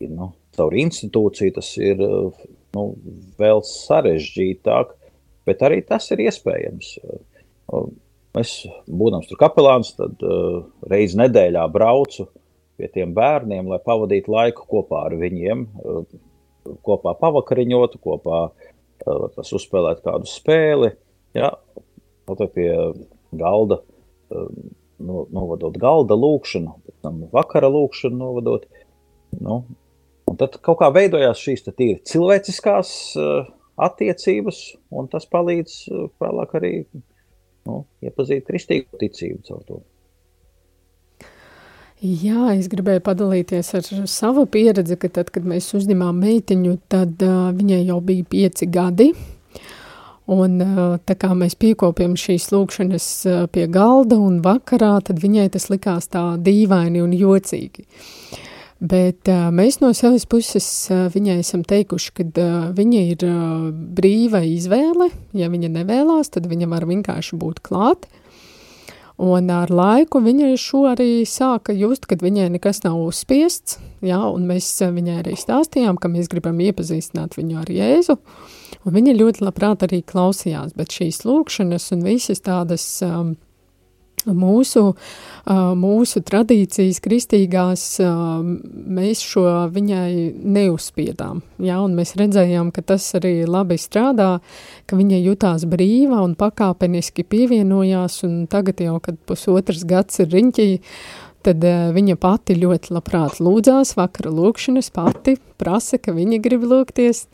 nu, 0.05 0.33
caur 0.57 0.77
institūciju 0.77 1.57
tas 1.61 1.71
ir 1.81 2.01
nu, 2.03 2.85
vēl 3.39 3.63
sarežģītāk, 3.65 4.93
bet 5.49 5.65
arī 5.65 5.81
tas 5.87 6.11
ir 6.15 6.27
iespējams. 6.27 6.95
Es, 8.39 8.53
būdams 8.87 9.27
tur 9.31 9.39
kapelāns, 9.41 9.95
tad 9.99 10.21
uh, 10.23 10.61
reizi 10.91 11.19
nedēļā 11.19 11.65
braucu 11.73 12.29
pie 12.79 12.89
tiem 12.95 13.13
bērniem, 13.17 13.69
lai 13.71 13.81
pavadītu 13.85 14.33
laiku 14.33 14.67
kopā 14.71 15.05
ar 15.09 15.19
viņiem, 15.19 15.67
uh, 15.83 16.03
kopā 16.87 17.15
pavakariņotu, 17.19 18.01
kopā 18.03 18.49
tas 19.35 19.53
uzspēlēt 19.57 20.03
kādu 20.05 20.29
spēli, 20.29 20.93
ja, 21.37 21.53
pie 22.55 22.71
galda, 23.39 23.81
no, 24.29 25.27
novadot 25.33 25.77
galda 25.81 26.17
lūkšanu, 26.19 26.75
pēc 26.87 26.97
tam 27.07 27.21
vakara 27.33 27.71
lūkšanu 27.73 28.19
novadot. 28.19 28.67
Nu, 29.39 29.63
un 30.29 30.41
tad 30.41 30.59
kaut 30.65 30.81
kā 30.83 30.91
veidojās 30.95 31.41
šīs 31.41 31.67
tīri 31.69 32.01
cilvēciskās 32.09 32.91
attiecības, 33.79 34.63
un 34.91 35.09
tas 35.13 35.29
palīdz 35.31 35.79
vēlāk 36.21 36.57
arī 36.59 36.73
nu, 37.69 37.85
iepazīt 38.05 38.49
kristīgo 38.49 38.99
ticību 39.01 39.45
caur 39.47 39.63
to. 39.69 39.81
Jā, 41.99 42.53
es 42.55 42.69
gribēju 42.71 43.03
padalīties 43.03 43.73
ar 43.75 43.87
savu 44.07 44.45
pieredzi, 44.47 44.95
ka 45.03 45.09
tad, 45.11 45.33
kad 45.35 45.43
mēs 45.43 45.73
uzņēmām 45.75 46.21
meitiņu, 46.23 46.77
tad 46.87 47.19
uh, 47.27 47.49
viņai 47.57 47.81
jau 47.89 47.99
bija 47.99 48.27
pieci 48.31 48.69
gadi. 48.71 49.09
Un 50.31 50.61
uh, 50.63 51.01
tā 51.03 51.17
kā 51.19 51.33
mēs 51.35 51.57
piekopjam 51.59 52.15
šīs 52.15 52.53
lūkšanas 52.53 53.09
uh, 53.27 53.41
pie 53.51 53.67
galda 53.67 54.21
un 54.23 54.39
vakarā, 54.45 54.93
tad 55.09 55.19
viņai 55.19 55.49
tas 55.57 55.67
likās 55.73 56.07
tā 56.13 56.23
dīvaini 56.39 57.03
un 57.03 57.17
jocīgi. 57.19 57.83
Bet 58.79 59.27
uh, 59.27 59.49
mēs 59.51 59.81
no 59.83 59.91
savas 59.91 60.29
puses 60.31 60.69
uh, 60.93 61.09
viņai 61.11 61.41
esam 61.43 61.67
teikuši, 61.67 62.15
ka 62.15 62.29
uh, 62.29 62.69
viņa 62.79 63.03
ir 63.09 63.27
uh, 63.27 63.73
brīva 63.75 64.45
izvēle. 64.47 65.11
Ja 65.35 65.51
viņa 65.51 65.73
nevēlās, 65.81 66.31
tad 66.31 66.47
viņa 66.47 66.71
var 66.71 66.87
vienkārši 66.87 67.41
būt 67.43 67.59
klāt. 67.67 68.07
Un 69.19 69.49
ar 69.51 69.71
laiku 69.75 70.21
viņa 70.23 70.53
šo 70.63 70.85
arī 70.93 71.25
sāka 71.27 71.75
just, 71.75 72.07
kad 72.07 72.23
viņai 72.23 72.53
nekas 72.55 72.85
nav 72.85 73.01
uzspiests, 73.03 73.81
jā, 74.07 74.21
un 74.31 74.45
mēs 74.47 74.69
viņai 74.79 75.17
arī 75.25 75.35
stāstījām, 75.35 75.99
ka 75.99 76.11
mēs 76.13 76.31
gribam 76.31 76.61
iepazīstināt 76.63 77.35
viņu 77.35 77.59
ar 77.59 77.73
Jēzu, 77.75 78.15
un 78.87 78.95
viņa 78.95 79.17
ļoti 79.19 79.43
labprāt 79.43 79.83
arī 79.89 80.05
klausījās, 80.07 80.77
bet 80.79 80.95
šīs 80.95 81.25
lūkšanas 81.27 81.91
un 81.97 82.07
visas 82.07 82.47
tādas 82.47 82.87
um, 83.03 83.35
mūsu, 84.27 84.95
mūsu 85.79 86.23
tradīcijas, 86.27 87.01
kristīgās, 87.05 87.85
mēs 88.99 89.23
šo 89.25 89.45
viņai 89.75 90.11
neuzspiedām. 90.43 91.43
Ja, 91.65 91.81
mēs 91.87 92.17
redzējām, 92.19 92.73
ka 92.75 92.85
tas 92.93 93.07
arī 93.19 93.43
labi 93.49 93.79
strādā, 93.81 94.39
ka 94.89 94.99
viņa 94.99 95.23
jutās 95.23 95.65
brīva 95.69 96.23
un 96.27 96.35
pakāpeniski 96.39 97.25
pievienojās, 97.29 98.23
un 98.29 98.45
tagad 98.51 98.83
jau, 98.85 98.99
kad 99.05 99.21
pusotrs 99.29 99.87
gads 99.89 100.21
ir 100.25 100.31
riņķī, 100.35 100.69
tad 101.47 101.65
uh, 101.65 101.91
viņa 101.95 102.17
pati 102.21 102.57
ļoti 102.59 102.95
labprāt 102.97 103.39
lūdzās, 103.43 103.95
vakara 103.99 104.33
lūkšanas 104.35 104.91
pati 104.95 105.37
prasa, 105.59 105.99
ka 105.99 106.15
viņa 106.15 106.39
grib 106.43 106.65
lūgties, 106.69 107.25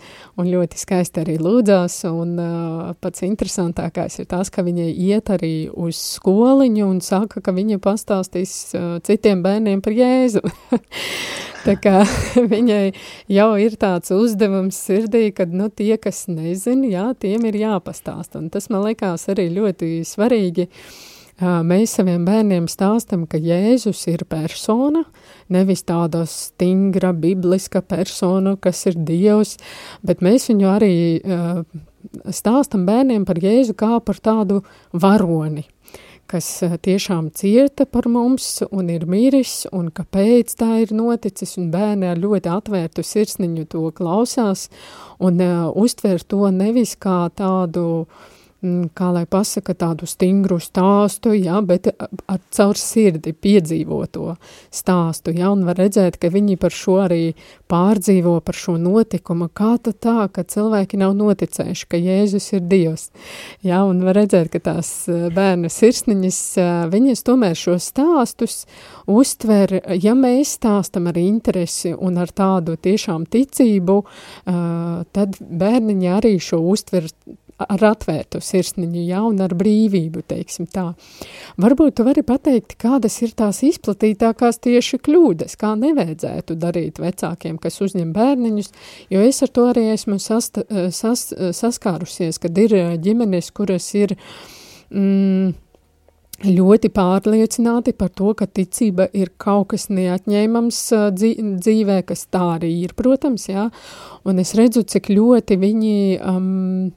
un 0.40 0.48
ļoti 0.48 0.80
skaisti 0.80 1.22
arī 1.22 1.36
lūdzās, 1.42 1.98
un 2.08 2.34
uh, 2.40 2.92
pats 3.00 3.24
interesantākais 3.26 4.20
ir 4.20 4.28
tas, 4.30 4.50
ka 4.52 4.64
viņa 4.64 4.88
iet 4.90 5.32
arī 5.34 5.54
uz 5.70 6.00
skoliņu 6.16 6.88
un 6.88 7.00
saka, 7.04 7.42
ka 7.44 7.54
viņa 7.56 7.80
pastāstīs 7.84 8.54
uh, 8.76 8.96
citiem 9.04 9.44
bērniem 9.44 9.84
par 9.84 9.96
Jēzu. 9.96 10.44
Tā 11.64 11.78
kā 11.80 12.02
viņai 12.54 12.92
jau 13.32 13.50
ir 13.60 13.78
tāds 13.80 14.12
uzdevums 14.12 14.76
sirdī, 14.88 15.30
ka 15.36 15.48
nu, 15.48 15.70
tie, 15.72 15.94
kas 15.96 16.26
nezina, 16.28 16.90
jā, 16.92 17.08
tiem 17.16 17.48
ir 17.48 17.60
jāpastāst. 17.62 18.36
Un 18.40 18.52
tas 18.52 18.68
man 18.72 18.84
likās 18.84 19.28
arī 19.32 19.48
ļoti 19.54 19.96
svarīgi. 20.08 20.68
Uh, 20.68 21.13
mēs 21.40 21.96
saviem 21.98 22.24
bērniem 22.26 22.68
stāstam, 22.70 23.26
ka 23.26 23.38
Jēzus 23.38 24.06
ir 24.12 24.24
persona, 24.30 25.04
nevis 25.48 25.82
tāda 25.82 26.24
stingra, 26.30 27.12
bibliska 27.12 27.82
persona, 27.82 28.56
kas 28.56 28.86
ir 28.86 28.94
Dievs, 28.94 29.56
bet 30.02 30.22
mēs 30.22 30.48
viņu 30.50 30.68
arī 30.70 30.94
stāstam 32.30 32.86
bērniem 32.86 33.24
par 33.24 33.40
Jēzu 33.42 33.74
kā 33.74 33.98
par 34.00 34.20
tādu 34.22 34.62
varoni 34.92 35.66
kas 36.30 36.46
tiešām 36.82 37.28
cieta 37.36 37.84
par 37.84 38.06
mums 38.08 38.62
un 38.72 38.88
ir 38.88 39.04
miris, 39.06 39.66
un 39.76 39.90
kāpēc 39.92 40.54
tā 40.56 40.70
ir 40.80 40.94
noticis, 40.96 41.58
un 41.60 41.68
bērni 41.70 42.08
ar 42.08 42.20
ļoti 42.20 42.48
atvērtu 42.48 43.04
sirsniņu 43.04 43.66
to 43.68 43.90
klausās, 43.92 44.70
un 45.20 45.42
uh, 45.44 45.68
uztver 45.76 46.24
to 46.24 46.48
nevis 46.48 46.96
kā 46.96 47.26
tādu 47.36 47.84
uh, 48.06 48.32
kā 48.96 49.10
lai 49.14 49.24
pasaka, 49.30 49.74
tādu 49.76 50.06
stingru 50.08 50.58
stāstu, 50.62 51.34
jā, 51.36 51.58
bet 51.66 51.90
ar 51.92 52.40
caur 52.54 52.78
sirdi 52.80 53.34
piedzīvoto 53.36 54.36
stāstu, 54.72 55.34
jā, 55.36 55.50
un 55.52 55.64
var 55.68 55.78
redzēt, 55.82 56.16
ka 56.22 56.30
viņi 56.32 56.56
par 56.60 56.74
šo 56.74 56.98
arī 57.04 57.34
pārdzīvo, 57.70 58.36
par 58.44 58.58
šo 58.58 58.76
notikumu, 58.80 59.50
kā 59.52 59.74
tad 59.84 60.00
tā, 60.04 60.16
ka 60.32 60.46
cilvēki 60.48 61.00
nav 61.00 61.16
noticējuši, 61.18 61.88
ka 61.90 62.00
Jēzus 62.00 62.50
ir 62.56 62.64
Dievs, 62.70 63.08
jā, 63.66 63.82
un 63.84 64.02
var 64.06 64.18
redzēt, 64.20 64.50
ka 64.54 64.62
tās 64.70 64.92
bērna 65.08 65.70
sirsniņas, 65.72 66.40
viņas 66.94 67.24
tomēr 67.26 67.58
šo 67.58 67.76
stāstus 67.82 68.64
uztver, 69.10 69.78
ja 70.00 70.16
mēs 70.18 70.56
stāstam 70.58 71.10
ar 71.10 71.20
interesi 71.20 71.94
un 71.94 72.18
ar 72.22 72.32
tādu 72.32 72.78
tiešām 72.80 73.28
ticību, 73.30 74.00
tad 74.44 75.40
bērniņi 75.40 76.12
arī 76.14 76.36
šo 76.42 76.62
uztver 76.72 77.10
ar 77.70 77.84
atvērtu 77.90 78.40
sirsniņu, 78.44 79.02
ja, 79.08 79.22
un 79.26 79.40
ar 79.44 79.54
brīvību, 79.58 80.24
teiksim 80.30 80.68
tā. 80.70 80.86
Varbūt 81.60 81.98
tu 81.98 82.06
vari 82.06 82.24
pateikt, 82.26 82.76
kādas 82.80 83.20
ir 83.24 83.34
tās 83.38 83.62
izplatītākās 83.66 84.60
tieši 84.64 85.00
kļūdas, 85.04 85.58
kā 85.60 85.74
nevajadzētu 85.80 86.58
darīt 86.60 87.00
vecākiem, 87.02 87.58
kas 87.62 87.80
uzņem 87.84 88.14
bērniņus, 88.14 88.72
jo 89.14 89.24
es 89.24 89.42
ar 89.44 89.52
to 89.54 89.68
arī 89.72 89.88
esmu 89.94 90.20
sast, 90.22 90.62
sas, 90.94 91.28
saskārusies, 91.34 92.40
kad 92.42 92.64
ir 92.64 92.78
ģimenes, 93.04 93.52
kuras 93.54 93.90
ir, 93.98 94.16
mm, 94.90 95.54
ļoti 96.42 96.90
pārliecināti 96.94 97.94
par 97.96 98.10
to, 98.10 98.32
ka 98.34 98.46
ticība 98.46 99.06
ir 99.14 99.30
kaut 99.38 99.70
kas 99.72 99.86
neatņēmams 99.92 100.80
dzīvē, 101.14 102.00
kas 102.08 102.26
tā 102.32 102.42
arī 102.56 102.72
ir, 102.84 102.94
protams, 102.98 103.48
jā, 103.48 103.68
un 104.26 104.42
es 104.42 104.54
redzu, 104.58 104.82
cik 104.82 105.12
ļoti 105.14 105.58
viņi 105.60 105.96
um, 106.18 106.92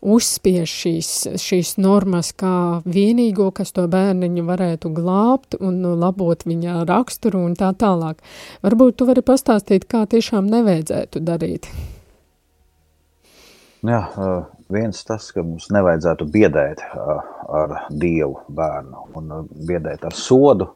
uzspiež 0.00 0.70
šīs, 0.70 1.10
šīs 1.42 1.74
normas 1.82 2.30
kā 2.36 2.80
vienīgo, 2.86 3.50
kas 3.54 3.74
to 3.74 3.86
bērniņu 3.90 4.44
varētu 4.46 4.92
glābt 4.94 5.58
un 5.60 5.82
labot 5.98 6.44
viņa 6.46 6.84
raksturu 6.88 7.42
un 7.48 7.56
tā 7.58 7.72
tālāk. 7.78 8.22
Varbūt 8.62 8.98
tu 8.98 9.08
vari 9.08 9.24
pastāstīt, 9.26 9.88
kā 9.90 10.04
tiešām 10.06 10.48
nevajadzētu 10.50 11.22
darīt. 11.24 11.70
Jā, 13.86 14.00
viens 14.74 15.04
tas, 15.06 15.28
ka 15.34 15.44
mums 15.46 15.68
nevajadzētu 15.74 16.26
biedēt 16.34 16.82
ar 16.92 17.76
Dievu 17.94 18.40
bērnu 18.50 19.04
un 19.18 19.30
biedēt 19.68 20.02
ar 20.08 20.16
sodu, 20.18 20.72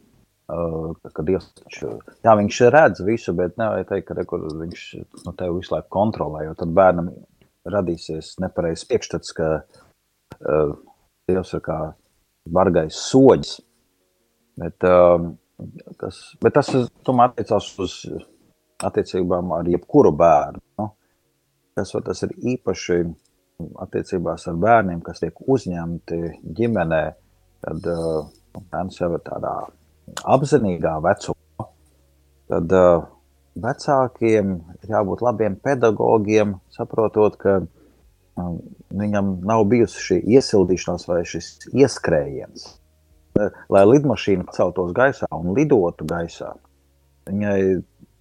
ka 0.47 1.25
Dievs 1.27 1.49
taču, 1.57 1.97
jā, 2.23 2.35
viņš 2.39 2.61
redz 2.75 3.03
visu, 3.07 3.35
bet 3.35 3.59
nevajag 3.59 3.89
teikt, 3.89 4.07
ka 4.09 4.17
rekur, 4.19 4.47
viņš 4.61 4.87
no 5.27 5.35
tevi 5.39 5.59
visu 5.59 5.75
laiku 5.75 5.91
kontrolē, 5.95 6.47
jo 6.47 6.55
tad 6.59 6.75
bērnam 6.77 7.11
radīsies 7.69 8.37
nepareizs 8.43 8.87
priekšstats, 8.89 9.35
ka 9.37 9.51
uh, 9.63 10.73
Dievs 11.31 11.53
ir 11.55 11.63
kā 11.63 11.79
bargais 12.51 12.99
soģis. 12.99 13.61
Bet, 14.59 14.85
uh, 14.85 15.31
kas, 16.01 16.19
bet 16.43 16.57
tas 16.59 16.73
tomēr 17.07 17.31
attiecās 17.31 17.71
uz 17.81 17.99
attiecībām 18.83 19.53
ar 19.57 19.71
jebkuru 19.71 20.13
bērnu. 20.19 20.63
Nu? 20.81 20.89
Tas, 21.79 21.95
tas 22.05 22.25
ir 22.27 22.35
īpaši 22.55 22.99
attiecībās 23.85 24.49
ar 24.51 24.59
bērniem, 24.61 25.01
kas 25.07 25.23
tiek 25.23 25.39
uzņemti 25.47 26.19
ģimenē, 26.59 27.03
kad 27.65 27.89
uh, 27.93 28.27
bērns 28.59 28.99
jau 29.01 29.13
ir 29.17 29.23
tādā 29.25 29.55
apzinīgā 30.35 30.97
vecumā. 31.05 31.69
Tad 32.53 32.75
uh, 32.77 33.07
vecākiem 33.59 34.57
ir 34.83 34.93
jābūt 34.95 35.23
labiem 35.25 35.57
pedagogiem, 35.61 36.57
saprotot, 36.73 37.37
ka 37.41 37.61
um, 37.63 38.61
viņam 38.93 39.35
nav 39.49 39.65
bijusi 39.71 40.07
šī 40.07 40.21
iesildīšanās 40.39 41.09
vai 41.09 41.23
šis 41.29 41.55
ieskrējiens. 41.73 42.69
Lai 43.73 43.83
lidmašīna 43.89 44.53
celtos 44.53 44.93
gaisā 44.97 45.29
un 45.33 45.55
lidotu 45.57 46.05
gaisā, 46.09 46.53
viņai 47.29 47.59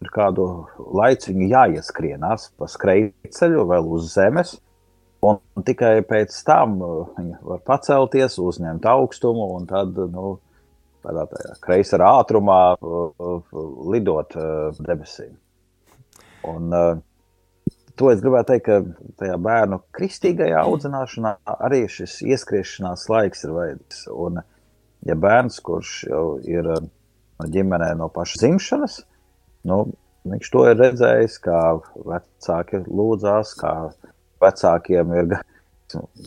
ir 0.01 0.11
kādu 0.13 0.45
laiciņu 0.79 1.49
jāieskrienās 1.51 2.51
pa 2.57 2.69
skrejceļu 2.71 3.65
vai 3.69 3.81
uz 3.83 4.07
zemes, 4.13 4.55
un 5.21 5.65
tikai 5.67 5.99
pēc 6.07 6.37
tam 6.47 6.79
uh, 6.81 7.11
viņa 7.17 7.41
var 7.45 7.59
pacelties, 7.67 8.39
uzņemt 8.41 8.87
augstumu 8.89 9.51
un 9.57 9.67
tad, 9.69 9.99
nu, 10.15 10.39
tādā 11.03 11.55
kreisā 11.63 11.99
ātrumā 12.05 12.61
lidot 13.91 14.35
debesīm. 14.79 15.33
Un, 16.47 16.73
to 17.97 18.09
es 18.11 18.21
gribētu 18.23 18.53
teikt, 18.53 18.67
ka 18.67 19.11
tajā 19.21 19.37
bērnu 19.41 19.81
kristīgajā 19.97 20.63
audzināšanā 20.65 21.35
arī 21.67 21.83
šis 21.91 22.19
ieskriešanās 22.25 23.07
laiks 23.11 23.45
ir 23.45 23.55
vajadzīgs. 23.57 24.05
Un, 24.13 24.41
ja 25.07 25.17
bērns, 25.17 25.59
kurš 25.65 25.95
jau 26.09 26.25
ir 26.45 26.69
ģimenē 27.41 27.91
no 27.97 28.09
paša 28.13 28.41
dzimšanas, 28.43 29.01
nu, 29.69 29.83
viņš 30.29 30.51
to 30.53 30.65
ir 30.69 30.77
redzējis, 30.81 31.37
kā 31.45 31.61
vecāki 32.05 32.83
lūdzās, 32.85 33.55
kā 33.57 33.73
vecākiem 34.41 35.15
ir 35.17 35.37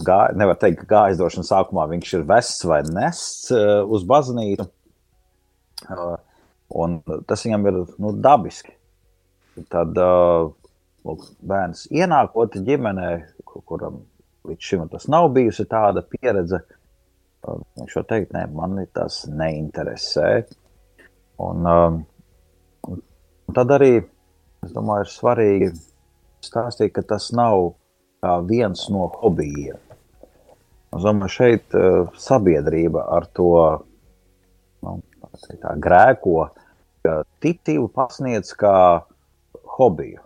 gā, 0.06 0.18
nevar 0.38 0.58
teikt, 0.60 0.82
ka 0.82 0.90
gājasdošanas 0.92 1.50
sākumā 1.52 1.86
viņš 1.90 2.14
ir 2.18 2.26
vests 2.28 2.64
vai 2.68 2.80
nests 2.86 3.52
uh, 3.54 3.82
uz 3.84 4.06
baznīcu. 4.08 4.66
Uh, 5.84 6.16
un 6.80 6.98
tas 7.28 7.44
viņam 7.46 7.68
ir 7.70 7.80
nu, 8.02 8.12
dabiski. 8.24 8.74
Tad 9.70 9.98
uh, 10.00 10.50
lūk, 11.06 11.28
bērns 11.44 11.86
ienākot 11.94 12.58
ģimenē, 12.66 13.10
kuram 13.68 14.02
līdz 14.44 14.70
šim 14.70 14.88
tas 14.92 15.06
nav 15.08 15.30
bijusi 15.34 15.66
tāda 15.68 16.02
pieredze, 16.04 16.60
viņš 17.44 17.96
var 17.98 18.06
teikt, 18.08 18.34
nē, 18.34 18.44
man 18.56 18.80
tas 18.96 19.22
neinteresē. 19.28 20.30
Un, 21.44 21.66
un 22.88 23.56
tad 23.56 23.72
arī, 23.74 23.94
es 24.64 24.74
domāju, 24.74 25.06
ir 25.06 25.12
svarīgi 25.12 25.70
stāstīt, 26.44 26.92
ka 26.94 27.04
tas 27.14 27.30
nav 27.36 27.72
kā 28.24 28.38
viens 28.48 28.88
no 28.92 29.08
hobijiem. 29.20 29.80
Es 30.94 31.02
domāju, 31.04 31.32
šeit 31.34 31.74
uh, 31.76 32.06
sabiedrība 32.20 33.02
ar 33.16 33.26
to 33.36 33.50
nu, 34.84 35.00
grēko, 35.82 36.48
ka 37.04 37.16
ticību 37.44 37.88
pasniedz 37.92 38.54
kā 38.56 38.76
hobiju. 39.76 40.22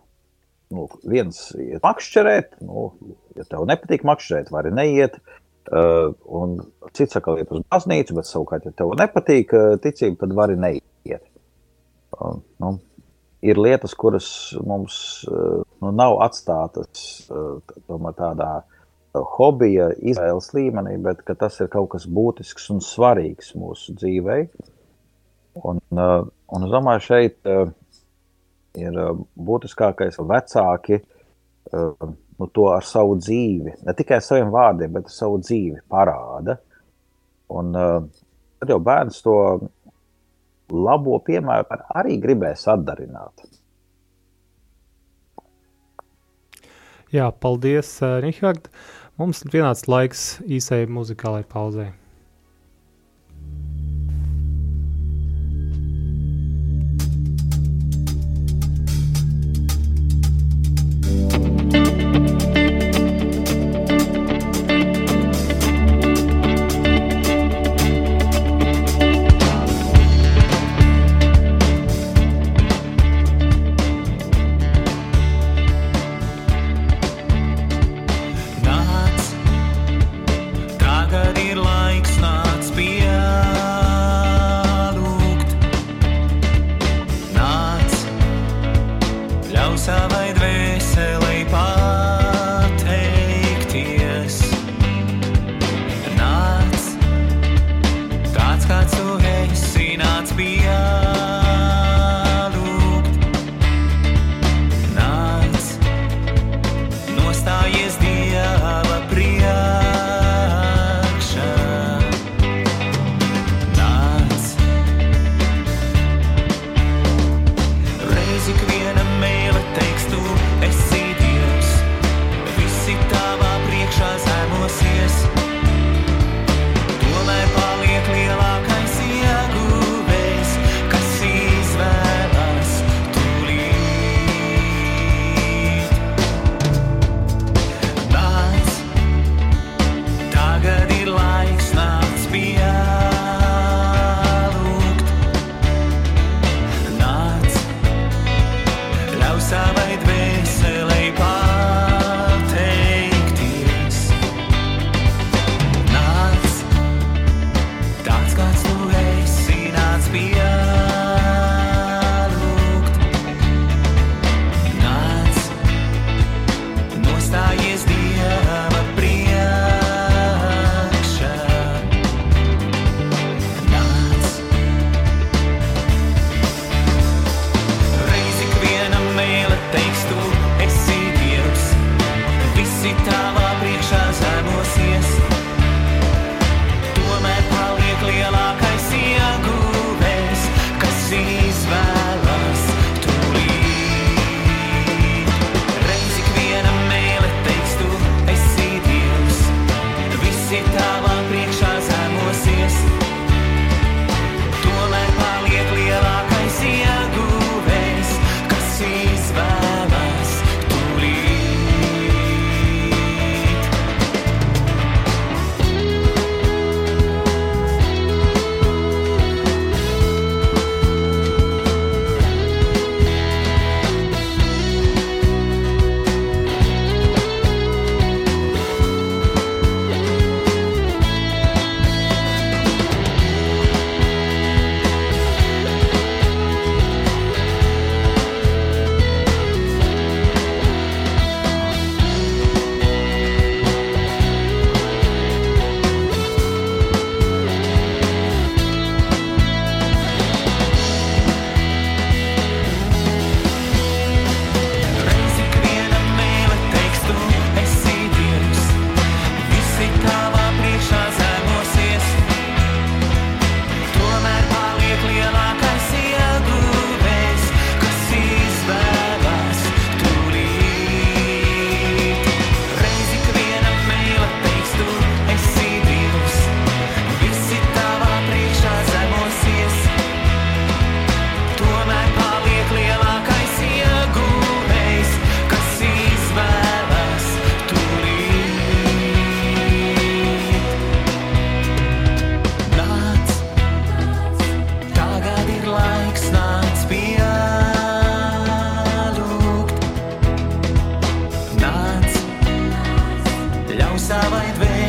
Nu, 0.77 0.85
viens 1.09 1.41
ir 1.57 1.81
makšķerēt, 1.81 2.59
nu, 2.69 2.91
ja 3.39 3.47
tev 3.49 3.65
nepatīk 3.71 4.05
makšķerēt, 4.07 4.53
vari 4.53 4.75
neiet. 4.77 5.17
Uh, 5.69 6.15
un 6.33 6.59
cits 6.97 7.17
atkal 7.19 7.41
iet 7.41 7.51
uz 7.53 7.65
baznīcu, 7.73 8.15
bet 8.17 8.29
savukārt, 8.29 8.69
ja 8.69 8.73
tev 8.77 8.93
nepatīk 8.97 9.53
uh, 9.57 9.75
ticība, 9.85 10.23
tad 10.23 10.37
vari 10.37 10.57
neiet. 10.61 11.25
Uh, 12.17 12.39
nu, 12.61 12.77
ir 13.43 13.59
lietas, 13.59 13.95
kuras 13.95 14.29
mums 14.67 14.99
eh, 15.31 15.61
nu, 15.83 15.93
nav 15.95 16.19
atstātas 16.25 17.29
eh, 17.31 17.77
tomēr, 17.87 18.17
tādā 18.19 18.51
eh, 18.59 19.23
hobija 19.37 19.91
izvēles 19.99 20.51
līmenī, 20.57 20.97
bet 21.03 21.23
tas 21.39 21.61
ir 21.63 21.71
kaut 21.73 21.93
kas 21.95 22.09
būtisks 22.11 22.71
un 22.75 22.83
svarīgs 22.85 23.55
mūsu 23.59 23.95
dzīvē. 23.99 24.41
Un, 25.67 25.81
un 25.91 26.65
es 26.65 26.71
domāju, 26.71 27.03
šeit 27.03 27.49
ir 28.79 28.99
būtiskākais 29.35 30.21
vecāki 30.23 31.01
nu, 31.73 32.47
to 32.55 32.69
ar 32.71 32.87
savu 32.87 33.17
dzīvi, 33.19 33.73
ne 33.83 33.95
tikai 33.99 34.21
ar 34.21 34.23
saviem 34.23 34.53
vārdiem, 34.55 34.93
bet 34.95 35.09
ar 35.11 35.17
savu 35.17 35.41
dzīvi 35.43 35.81
parāda. 35.91 36.55
Un 37.51 37.75
tad 37.75 38.71
jau 38.71 38.79
bērns 38.87 39.19
to 39.25 39.35
labo 40.73 41.19
piemēru 41.25 41.81
arī 41.97 42.19
gribēs 42.23 42.67
atdarināt. 42.71 43.47
Jā, 47.15 47.31
paldies, 47.33 47.95
uh, 48.03 48.19
Rihard. 48.21 48.69
Mums 49.19 49.41
ir 49.43 49.55
pienācis 49.55 49.89
laiks 49.89 50.27
īsai 50.45 50.85
muzikālai 50.93 51.41
pauzei. 51.49 51.89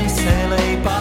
say 0.10 0.76
by. 0.84 0.99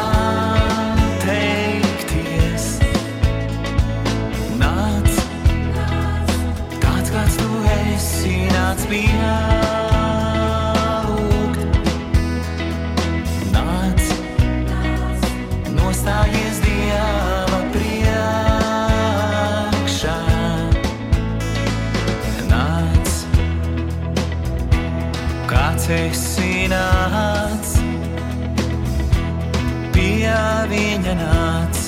Viņa 31.08 31.24
nāc. 31.24 31.78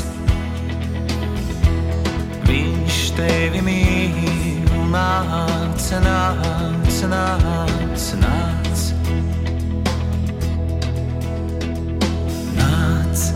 Viņš 2.49 3.01
tevi 3.19 3.61
mīl, 3.65 4.71
nāc, 4.93 5.91
nāc, 6.05 7.01
nāc, 7.11 8.07
nāc. 8.23 8.87
Nāc. 12.57 13.29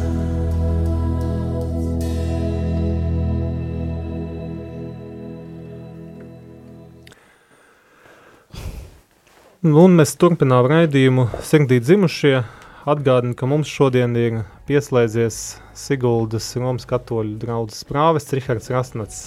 Nu, 9.61 9.85
Un 9.85 9.97
mēs 10.01 10.17
turpinām 10.17 10.65
raidījumu 10.69 11.29
Sengdīt 11.45 11.85
dzimušie. 11.85 12.39
Atgādinu, 12.85 13.33
ka 13.33 13.47
mums 13.49 13.71
šodien 13.73 14.13
ir 14.21 14.43
pieslēdzies 14.69 15.37
Siguldas 15.73 16.51
Romas 16.61 16.85
katoļu 16.85 17.39
draudzes 17.41 17.87
prāvests 17.89 18.35
Rihards 18.37 18.69
Rasnats. 18.69 19.21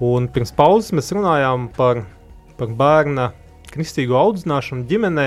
Un 0.00 0.30
pirms 0.32 0.54
pauzes 0.56 0.94
mēs 0.96 1.12
runājām 1.12 1.66
par, 1.76 2.00
par 2.56 2.72
bērna 2.78 3.26
kristīgo 3.68 4.16
audzināšanu 4.16 4.88
ģimenē, 4.88 5.26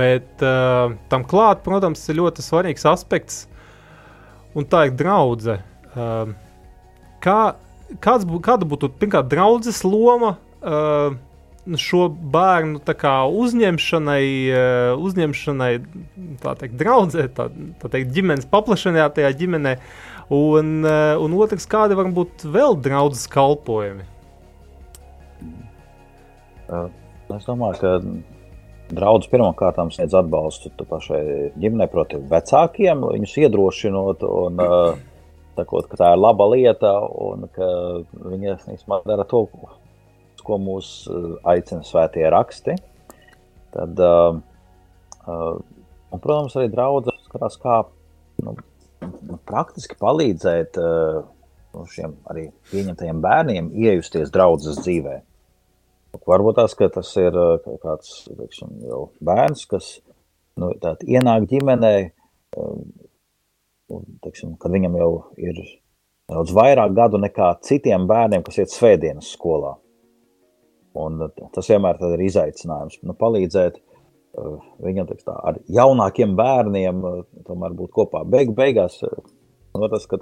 bet 0.00 0.46
uh, 0.48 0.96
tam 1.12 1.28
klāt, 1.28 1.60
protams, 1.66 2.08
ir 2.08 2.22
ļoti 2.22 2.46
svarīgs 2.46 2.88
aspekts, 2.88 3.42
un 4.56 4.64
tā 4.64 4.86
ir 4.88 4.96
draudze. 4.96 5.58
Uh, 5.92 6.32
kā, 7.20 7.40
kāds 8.00 8.24
kāda 8.48 8.64
būtu 8.64 8.94
pirmkārt 8.96 9.28
draudzes 9.28 9.84
loma 9.84 10.38
uh, 10.64 11.20
šo 11.80 12.08
bērnu 12.34 12.82
kā, 12.86 13.14
uzņemšanai, 13.44 14.26
uh, 14.54 15.06
uzņemšanai 15.06 15.70
tā 16.42 16.56
teikt, 16.60 16.76
draudzē, 16.82 17.26
tā, 17.36 17.48
tā 17.82 17.90
teikt, 17.92 18.12
ģimenes 18.14 18.46
paplašanā 18.52 19.08
tajā 19.16 19.32
ģimenē, 19.42 19.78
un, 20.34 20.76
uh, 20.84 21.16
un 21.22 21.40
otrs, 21.40 21.66
kādi 21.70 21.98
var 21.98 22.12
būt 22.14 22.46
vēl 22.46 22.78
draudzes 22.86 23.26
kalpojumi? 23.32 24.06
Uh, 26.66 26.86
Es 27.34 27.46
domāju, 27.46 27.78
ka 27.80 28.94
draugs 28.94 29.26
pirmkārt 29.30 29.80
sniedz 29.94 30.14
atbalstu 30.14 30.70
pašai 30.86 31.22
ģimenei, 31.58 31.88
proti, 31.90 32.20
vecākiem, 32.30 33.02
viņus 33.16 33.34
iedrošinot 33.42 34.22
un 34.28 34.62
sakot, 35.56 35.88
tā 35.98 36.12
ir 36.14 36.20
laba 36.22 36.46
lieta 36.52 36.92
un 37.02 37.48
ka 37.54 37.70
viņi 38.14 38.54
dara 39.08 39.26
to, 39.26 39.46
ko 40.46 40.58
mūs 40.62 40.90
uh, 41.10 41.36
aicina 41.52 41.84
svētie 41.86 42.24
raksti. 42.32 42.76
Tad, 43.76 44.00
uh, 44.00 44.38
uh, 45.26 45.54
un, 46.10 46.22
protams, 46.22 46.56
arī 46.56 46.70
draudzes 46.72 47.18
skatās, 47.26 47.58
kā 47.60 47.82
nu, 48.46 48.56
nu, 49.02 49.38
praktiski 49.48 49.98
palīdzēt 50.00 50.78
uh, 50.80 51.24
šiem 51.92 52.14
arī 52.30 52.48
pieņemtajiem 52.70 53.22
bērniem 53.24 53.72
iejusties 53.76 54.32
draudzes 54.32 54.80
dzīvēm. 54.80 55.24
Varbūt 56.26 56.62
ka 56.78 56.88
tas 56.94 57.10
ir 57.20 57.34
kāds 57.82 58.12
teiksim, 58.30 58.70
bērns, 59.20 59.66
kas 59.68 59.98
nu, 60.56 60.70
ienāk 61.04 61.44
ģimenē, 61.50 61.92
teiksim, 64.24 64.54
kad 64.60 64.72
viņam 64.72 64.96
jau 64.96 65.10
ir 65.36 65.60
daudz 66.30 66.54
vairāk 66.56 66.94
gadu 66.96 67.20
nekā 67.22 67.52
citiem 67.66 68.06
bērniem, 68.08 68.44
kas 68.46 68.62
iet 68.62 68.72
svētdienas 68.72 69.28
skolā. 69.36 69.76
Un 70.96 71.20
tas 71.52 71.68
vienmēr 71.68 72.00
ir 72.14 72.24
izaicinājums 72.24 73.00
nu, 73.04 73.14
palīdzēt 73.20 73.78
uh, 73.78 74.58
viņam 74.84 75.10
tā, 75.12 75.34
ar 75.36 75.58
jaunākiem 75.68 76.36
bērniem, 76.38 77.02
uh, 77.04 77.24
tomēr 77.48 77.76
būt 77.76 77.92
kopā. 77.96 78.22
Beigu, 78.28 78.54
beigās 78.56 79.02
no 79.76 79.88
tas, 79.92 80.06
ka 80.08 80.18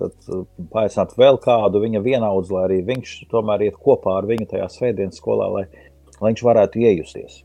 paaicināt 0.72 1.14
vēl 1.18 1.38
kādu 1.42 1.82
viņa 1.84 2.02
vienaudzi, 2.04 2.54
lai 2.54 2.64
arī 2.68 2.80
viņš 2.88 3.14
tomēr 3.32 3.68
iet 3.68 3.78
kopā 3.80 4.18
ar 4.18 4.28
viņu 4.28 4.48
tajā 4.50 4.68
svētdienas 4.72 5.20
skolā, 5.20 5.48
lai, 5.52 5.64
lai 6.18 6.32
viņš 6.32 6.44
varētu 6.48 6.82
iejusties. 6.82 7.40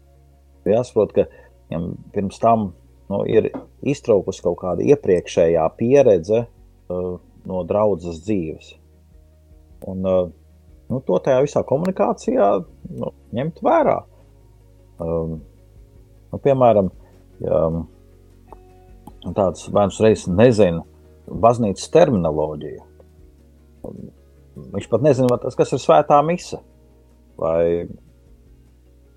Jāsaprot, 0.69 1.13
ka 1.15 1.27
viņam 1.69 1.89
pirms 2.13 2.41
tam 2.41 2.71
nu, 3.09 3.23
ir 3.29 3.49
iztraukusi 3.85 4.43
kaut 4.45 4.59
kāda 4.63 4.85
iepriekšējā 4.93 5.65
pieredze 5.79 6.43
uh, 6.45 7.15
no 7.49 7.63
draudzes 7.69 8.21
dzīves. 8.25 8.73
Un, 9.89 10.03
uh, 10.05 10.27
nu, 10.89 11.01
to 11.05 11.19
tajā 11.23 11.43
visā 11.45 11.63
komunikācijā 11.67 12.49
nu, 12.99 13.13
ņemt 13.37 13.61
vērā. 13.65 13.97
Um, 14.99 15.39
nu, 16.31 16.41
piemēram, 16.43 16.91
ja 17.45 17.63
tāds 19.35 19.67
bērns 19.73 19.99
reizes 20.03 20.27
nezina, 20.31 20.83
baznīcas 21.29 21.91
terminoloģiju. 21.93 22.83
Viņš 24.73 24.89
pat 24.91 25.05
nezina, 25.05 25.39
tas, 25.41 25.55
kas 25.57 25.71
ir 25.75 25.81
svētā 25.83 26.19
mise. 26.25 26.59
Vai 27.39 27.87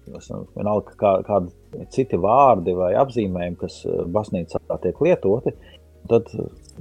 vienalga, 0.06 0.94
kā, 0.98 1.12
kādi 1.26 1.86
citi 1.94 2.18
vārdi 2.20 2.74
vai 2.76 2.92
apzīmējumi, 3.00 3.58
kas 3.58 3.80
baznīcā 4.14 4.60
tiek 4.82 5.00
lietoti, 5.02 5.54
tad 6.10 6.30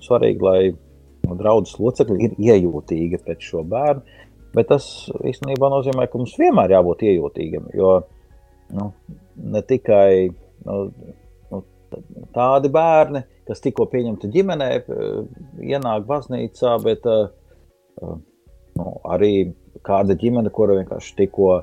svarīgi, 0.02 0.42
lai 0.46 1.36
draudzes 1.38 1.78
locekļi 1.80 2.26
ir 2.26 2.38
iejūtīgi 2.42 3.22
pret 3.26 3.46
šo 3.46 3.64
bērnu. 3.68 4.04
Bet 4.56 4.68
tas 4.72 4.86
īstenībā 5.28 5.70
nozīmē, 5.72 6.08
ka 6.12 6.20
mums 6.20 6.36
vienmēr 6.40 6.74
jābūt 6.76 7.06
iejūtīgiem. 7.08 7.70
Jo 7.78 8.02
nu, 8.76 8.90
ne 9.36 9.62
tikai 9.68 10.28
nu, 10.68 10.78
nu, 11.52 11.62
tādi 12.36 12.72
bērni, 12.72 13.24
kas 13.48 13.64
tikko 13.64 13.88
pieņemti 13.92 14.32
ģimenē, 14.32 14.70
ienāk 15.64 16.08
baznīcā, 16.10 16.76
bet 16.84 17.08
nu, 17.08 18.90
arī 19.12 19.34
kāda 19.88 20.18
ģimene, 20.20 20.52
kura 20.54 20.78
vienkārši 20.82 21.16
tikko 21.24 21.54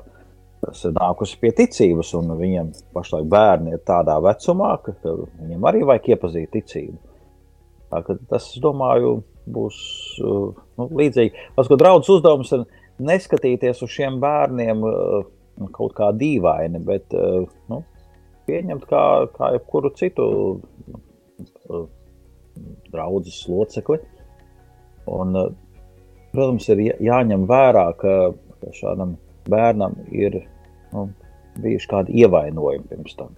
nākusi 0.97 1.37
pie 1.39 1.53
ticības, 1.55 2.11
un 2.19 2.33
viņiem 2.37 2.73
pašlaik 2.95 3.29
bērni 3.31 3.77
ir 3.77 3.83
tādā 3.87 4.17
vecumā, 4.23 4.73
ka, 4.83 4.95
viņiem 5.05 5.69
arī 5.69 5.85
vajag 5.87 6.11
iepazīt 6.15 6.51
ticību. 6.57 6.97
Tā, 7.89 8.01
tas, 8.29 8.51
es 8.51 8.59
domāju, 8.61 9.21
būs 9.49 9.77
nu, 10.21 10.89
līdzīgi. 10.99 11.47
Pats, 11.55 11.69
ko 11.71 11.77
draudzes 11.79 12.19
uzdevums 12.19 12.51
ir 12.53 12.65
neskatīties 13.03 13.83
uz 13.85 13.93
šiem 13.93 14.19
bērniem 14.23 14.83
kaut 15.75 15.95
kā 15.97 16.11
dīvaini, 16.15 16.81
bet 16.87 17.15
nu, 17.71 17.81
pieņemt 18.47 18.85
kā, 18.89 19.03
kā 19.35 19.53
jebkuru 19.55 19.91
citu 19.99 20.27
draudzes 22.93 23.41
locekli. 23.49 23.99
Un, 25.09 25.35
protams, 26.33 26.67
ir 26.73 26.83
jāņem 27.03 27.45
vērā, 27.49 27.85
ka 27.99 28.15
šādam 28.75 29.15
bērnam 29.49 29.95
ir 30.11 30.41
nu, 30.93 31.07
bijuši 31.59 31.89
kādi 31.89 32.19
ievainojumi 32.23 32.87
pirms 32.91 33.15
tam. 33.19 33.33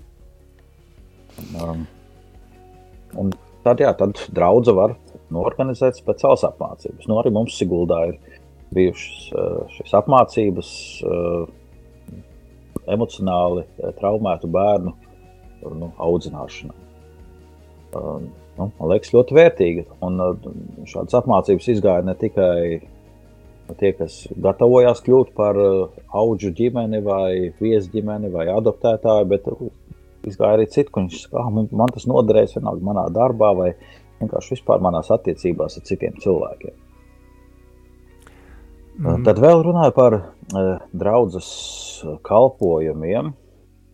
Um, 1.61 1.85
un 3.17 3.31
tad, 3.65 3.81
jā, 3.81 3.93
tad 3.97 4.19
draudze 4.35 4.73
var 4.75 4.95
norganizēt 5.31 5.99
speciālas 5.99 6.43
apmācības. 6.49 7.07
Nu, 7.07 7.17
arī 7.21 7.31
mums 7.33 7.55
Siguldā 7.59 8.03
ir 8.11 8.17
bijušas 8.75 9.25
šīs 9.75 9.95
apmācības 9.99 10.69
emocionāli 12.91 13.65
traumētu 13.99 14.49
bērnu 14.51 14.93
nu, 15.77 15.91
audzināšanai. 16.01 16.77
Um, 17.91 18.29
nu, 18.55 18.69
man 18.79 18.89
liekas, 18.93 19.11
ļoti 19.13 19.35
vērtīga. 19.37 19.85
Un 20.05 20.17
šādas 20.89 21.19
apmācības 21.21 21.69
izgāja 21.73 22.05
ne 22.07 22.15
tikai 22.17 22.81
tie, 23.79 23.91
kas 23.95 24.25
gatavojās 24.41 25.03
kļūt 25.05 25.33
par 25.37 25.57
augu 25.59 26.51
ģimeni, 26.57 27.01
vai 27.05 27.51
viesu 27.61 27.91
ģimeni, 27.93 28.31
vai 28.33 28.49
adoptētāju, 28.51 29.29
bet 29.31 29.47
izgāja 30.27 30.57
arī 30.57 30.67
citi, 30.71 30.91
kurš 30.93 31.27
ah, 31.33 31.49
man, 31.53 31.69
man 31.71 31.91
tas 31.93 32.07
noderēs 32.09 32.57
vienalga 32.57 32.87
manā 32.91 33.07
darbā, 33.13 33.51
vai 33.57 33.71
vienkārši 34.21 34.57
vispār 34.57 34.83
manās 34.83 35.11
attiecībās 35.13 35.79
ar 35.79 35.87
citiem 35.87 36.17
cilvēkiem. 36.21 36.75
Mm. 38.99 39.23
Tad 39.25 39.39
vēl 39.41 39.63
runāju 39.65 39.93
par 39.95 40.17
uh, 40.17 40.71
draudzes 40.91 41.49
kalpojumiem. 42.27 43.31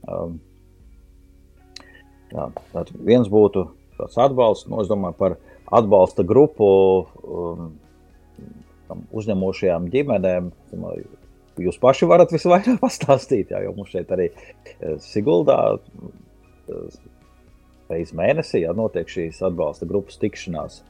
Um, 0.07 0.39
jā, 2.31 2.47
viens 3.05 3.29
būtu 3.31 3.67
tāds 3.99 4.17
atbalsts. 4.23 4.69
Nu, 4.71 4.81
es 4.81 4.89
domāju 4.89 5.19
par 5.19 5.37
atbalsta 5.77 6.25
grupu 6.27 6.69
um, 7.23 7.69
uzņemošajām 9.11 9.89
ģimenēm. 9.93 10.51
Jūs 11.61 11.79
paši 11.81 12.09
varat 12.09 12.33
visvairāk 12.33 12.79
pastāstīt, 12.85 13.53
jā, 13.53 13.63
jo 13.65 13.75
mums 13.77 13.93
šeit 13.93 14.11
arī 14.13 14.31
Siguldā 15.03 15.59
reizes 17.87 18.15
mēnesī 18.17 18.63
jā, 18.65 18.73
notiek 18.75 19.09
šīs 19.09 19.39
atbalsta 19.47 19.87
grupas 19.89 20.19
tikšanās. 20.21 20.81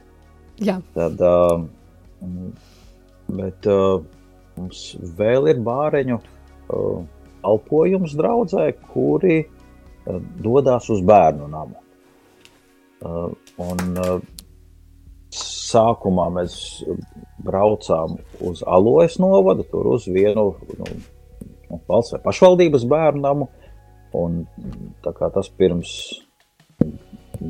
Jā. 0.63 0.79
Tad, 0.95 1.21
uh, 1.21 1.67
bet 3.27 3.67
uh, 3.71 3.99
mums 4.57 4.87
vēl 5.17 5.51
ir 5.51 5.61
bāreņu 5.65 6.17
uh, 6.17 7.03
alpojums 7.47 8.15
draudzē, 8.17 8.71
kuri 8.93 9.41
uh, 9.43 10.17
dodas 10.43 10.89
uz 10.93 11.03
bērnu 11.05 11.49
namu. 11.51 11.79
Uh, 12.97 13.29
un, 13.61 13.83
uh, 14.01 14.17
sākumā 15.37 16.27
mēs 16.33 16.57
braucām 17.45 18.17
uz 18.47 18.63
Alojas 18.65 19.17
novadu, 19.21 19.65
tur 19.67 19.91
uz 19.93 20.07
vienu 20.09 20.49
nu, 20.79 20.91
nu 21.67 21.79
valsts 21.89 22.15
vai 22.15 22.21
pašvaldības 22.23 22.87
bērnu 22.89 23.23
namu. 23.23 23.49
Un, 24.15 24.45
tas 25.03 25.49
pirms 25.59 25.91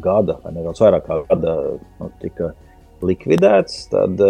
gada, 0.04 0.40
vai 0.44 0.56
nedaudz 0.56 0.82
vairāk 0.82 1.06
kā 1.06 1.20
gada, 1.30 1.54
nu, 2.02 2.10
tika 2.22 2.52
likvidēts. 3.06 3.86
Tad 3.94 4.24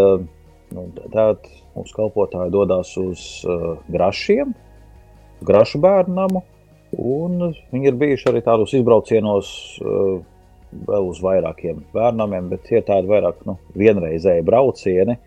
nu, 0.76 0.88
tād, 1.14 1.48
mūsu 1.76 1.96
kalpotāji 1.96 2.54
dodas 2.54 2.94
uz 3.00 3.26
uh, 3.48 3.76
grašiem, 3.92 4.54
grašu 5.48 5.82
bērnu 5.84 6.16
namu. 6.18 6.44
Viņi 6.92 7.90
ir 7.90 7.98
bijuši 8.00 8.30
arī 8.32 8.42
tādos 8.46 8.74
izbraucienos 8.78 9.50
uh, 9.84 10.20
vēl 10.88 11.10
uz 11.10 11.20
vairākiem 11.24 11.84
bērniem, 11.94 12.50
bet 12.52 12.64
tie 12.68 12.80
ir 12.82 12.88
tādi 12.88 13.10
vairāk 13.12 13.44
nu, 13.48 13.58
vienreizēji 13.78 14.46
braucieni. 14.48 15.18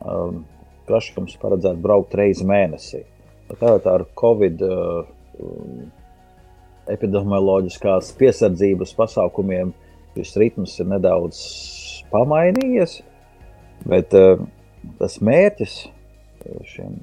Um, 0.00 0.44
Grašams 0.88 1.36
paredzētu 1.38 1.78
braukt 1.84 2.14
reizi 2.18 2.42
mēnesī. 2.48 3.04
Tātad 3.50 3.86
ar 3.90 4.04
Covid 4.18 4.62
uh, 4.66 5.04
epidemioloģiskās 6.90 8.10
piesardzības 8.18 8.94
pasākumiem 8.98 9.70
šis 10.16 10.34
ritms 10.42 10.74
ir 10.82 10.88
nedaudz 10.90 11.40
pamainījies, 12.10 12.96
bet 13.86 14.16
uh, 14.18 14.42
tas 15.00 15.18
mērķis 15.24 15.76
šiem 16.70 16.96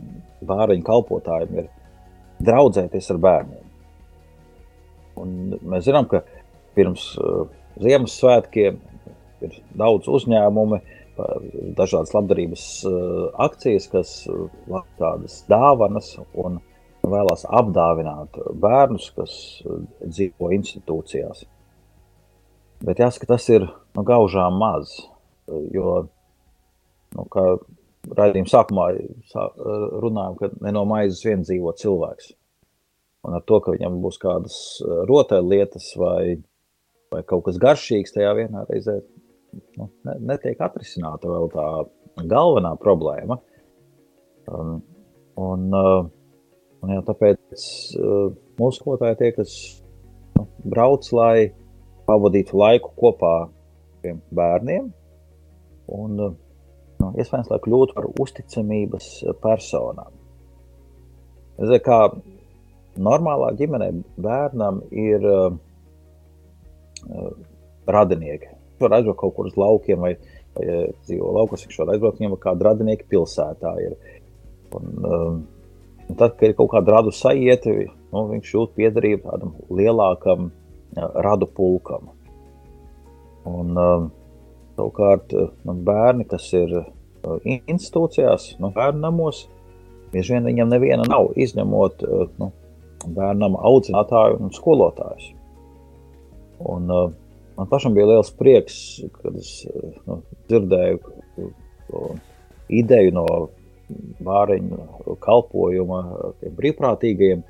bāriņu 0.48 0.86
kalpotājiem 0.86 1.62
ir 1.62 1.70
draudzēties 2.48 3.10
ar 3.14 3.22
bērniem. 3.22 3.64
Un 5.18 5.34
mēs 5.66 5.88
zinām, 5.88 6.08
ka 6.10 6.22
pirms 6.78 7.10
uh, 7.18 7.48
Ziemassvētkiem 7.82 8.78
ir 9.46 9.58
daudz 9.78 10.10
uzņēmumu, 10.10 10.80
dažādas 11.78 12.14
labdarības 12.14 12.64
uh, 12.86 12.96
akcijas, 13.42 13.88
kas 13.90 14.12
tādas 15.00 15.40
dāvanas 15.50 16.12
un 16.38 16.60
vēlās 17.08 17.46
apdāvināt 17.46 18.38
bērnus, 18.62 19.10
kas 19.16 19.34
dzīvo 20.04 20.52
institūcijās. 20.58 21.46
Bet 22.86 23.02
jāsaka, 23.02 23.32
tas 23.34 23.48
ir 23.50 23.66
nu, 23.66 24.04
gaužām 24.06 24.60
maz, 24.62 24.94
jo, 25.74 26.04
nu, 27.16 27.26
kā 27.32 27.46
raidījuma 28.18 28.52
sākumā 28.52 28.88
sā, 29.32 29.46
runājām, 30.04 30.36
ka 30.40 30.52
ne 30.64 30.74
no 30.76 30.84
maizes 30.90 31.24
vien 31.26 31.44
dzīvo 31.46 31.74
cilvēks. 31.80 32.32
Un 33.28 33.36
ar 33.36 33.44
to, 33.50 33.60
ka 33.64 33.74
viņam 33.76 34.00
būs 34.04 34.20
kādas 34.22 34.58
rotaļlietas 35.10 35.90
vai, 36.00 36.38
vai 37.12 37.24
kaut 37.28 37.48
kas 37.48 37.60
garšīgs 37.62 38.16
tajā 38.16 38.34
vienā 38.38 38.64
reizē, 38.70 39.00
nu, 39.80 39.90
netiek 40.06 40.62
atrisināta 40.64 41.32
vēl 41.32 41.50
tā 41.52 41.68
galvenā 42.30 42.76
problēma. 42.80 43.40
Um, 44.48 44.78
un, 45.44 45.68
uh, 45.76 46.08
un 46.84 46.94
jā, 46.96 47.04
tāpēc 47.10 47.68
uh, 48.00 48.32
mūsu 48.62 48.80
skolotāji 48.80 49.20
tie, 49.20 49.32
kas 49.36 49.54
nu, 50.38 50.48
brauc, 50.64 51.10
lai 51.12 51.50
pavadītu 52.08 52.56
laiku 52.56 52.94
kopā 52.96 53.36
ar 54.08 54.22
bērniem, 54.32 54.88
un 55.98 56.22
uh, 56.24 56.36
nu, 57.08 57.14
iespējams, 57.18 57.50
lai 57.54 57.60
kļūtu 57.64 57.96
par 57.98 58.10
uzticamības 58.12 59.10
personām. 59.44 60.12
Zinu, 61.58 61.82
kā 61.86 62.00
normālā 63.02 63.54
ģimenē 63.58 63.90
bērnam 64.22 64.84
ir 64.92 65.26
uh, 65.32 65.58
radinieki 67.88 68.58
var 68.80 68.98
aizbraukt 68.98 69.20
kaut 69.20 69.36
kur 69.36 69.50
uz 69.50 69.58
laukiem, 69.58 70.02
vai, 70.02 70.14
vai 70.56 70.66
dzīvo 71.06 71.32
laukos, 71.38 71.66
viņš 71.66 71.80
var 71.82 71.94
aizbraukt 71.94 72.22
viņam 72.22 72.36
kāda 72.42 72.70
radinieka 72.70 73.08
pilsētā. 73.10 73.74
Ir. 73.84 73.96
Un, 74.78 74.92
um, 75.08 75.40
un 76.08 76.20
tad, 76.20 76.36
kad 76.38 76.50
ir 76.50 76.58
kaut 76.58 76.72
kāda 76.76 76.98
radu 76.98 77.14
sajieta, 77.16 77.74
nu, 78.12 78.26
viņš 78.34 78.54
jūt 78.54 78.76
piedarību 78.78 79.24
tādam 79.26 79.56
lielākam 79.74 80.52
uh, 80.52 81.10
radu 81.26 81.50
pulkam. 81.58 82.12
Un, 83.48 83.74
um, 83.74 84.12
savukārt, 84.78 85.34
bērni, 85.66 86.28
kas 86.30 86.52
ir 86.58 86.76
uh, 86.84 86.94
institūcijās, 87.46 88.54
nu, 88.62 88.72
bērnu 88.76 89.02
namos, 89.04 89.46
bieži 90.14 90.36
vien 90.36 90.50
viņam 90.50 90.72
neviena 90.74 91.08
nav, 91.10 91.32
izņemot 91.40 92.06
uh, 92.08 92.26
nu, 92.42 92.52
bērnam 93.18 93.58
audzinātāju 93.60 94.42
un 94.42 94.54
skolotājus. 94.56 95.32
Un, 96.68 96.90
uh, 96.90 97.12
man 97.58 97.70
pašam 97.72 97.96
bija 97.98 98.10
liels 98.14 98.32
prieks, 98.38 98.80
kad 99.20 99.38
es 99.38 99.52
nu, 100.08 100.22
dzirdēju 100.50 101.02
to 101.88 102.08
ideju 102.74 103.14
no 103.16 103.28
bāriņu 104.28 105.16
kalpojuma 105.24 106.02
brīvprātīgajiem, 106.58 107.44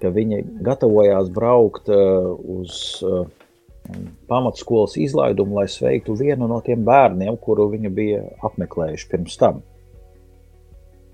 ka 0.00 0.12
viņi 0.14 0.40
gatavojās 0.64 1.28
braukt 1.34 1.90
uh, 1.92 2.30
uz 2.60 2.78
uh, 3.04 3.26
pamatskolas 4.30 4.96
izlaidumu, 5.00 5.58
lai 5.60 5.66
sveiktu 5.70 6.16
vienu 6.18 6.48
no 6.50 6.60
tiem 6.64 6.84
bērniem, 6.86 7.36
kuru 7.42 7.68
viņi 7.72 7.92
bija 7.94 8.22
apmeklējuši 8.46 9.10
pirms 9.10 9.38
tam. 9.40 9.62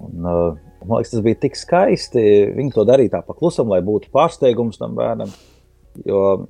Un, 0.03 0.27
uh, 0.27 0.59
man 0.85 0.99
liekas, 0.99 1.15
tas 1.15 1.25
bija 1.25 1.41
tik 1.47 1.57
skaisti. 1.57 2.23
Viņi 2.57 2.75
to 2.75 2.85
darīja 2.89 3.17
tā 3.17 3.23
paklusam, 3.27 3.71
lai 3.73 3.81
būtu 3.85 4.13
pārsteigums 4.15 4.81
tam 4.81 4.99
bērnam. 4.99 5.33
Jo 6.05 6.45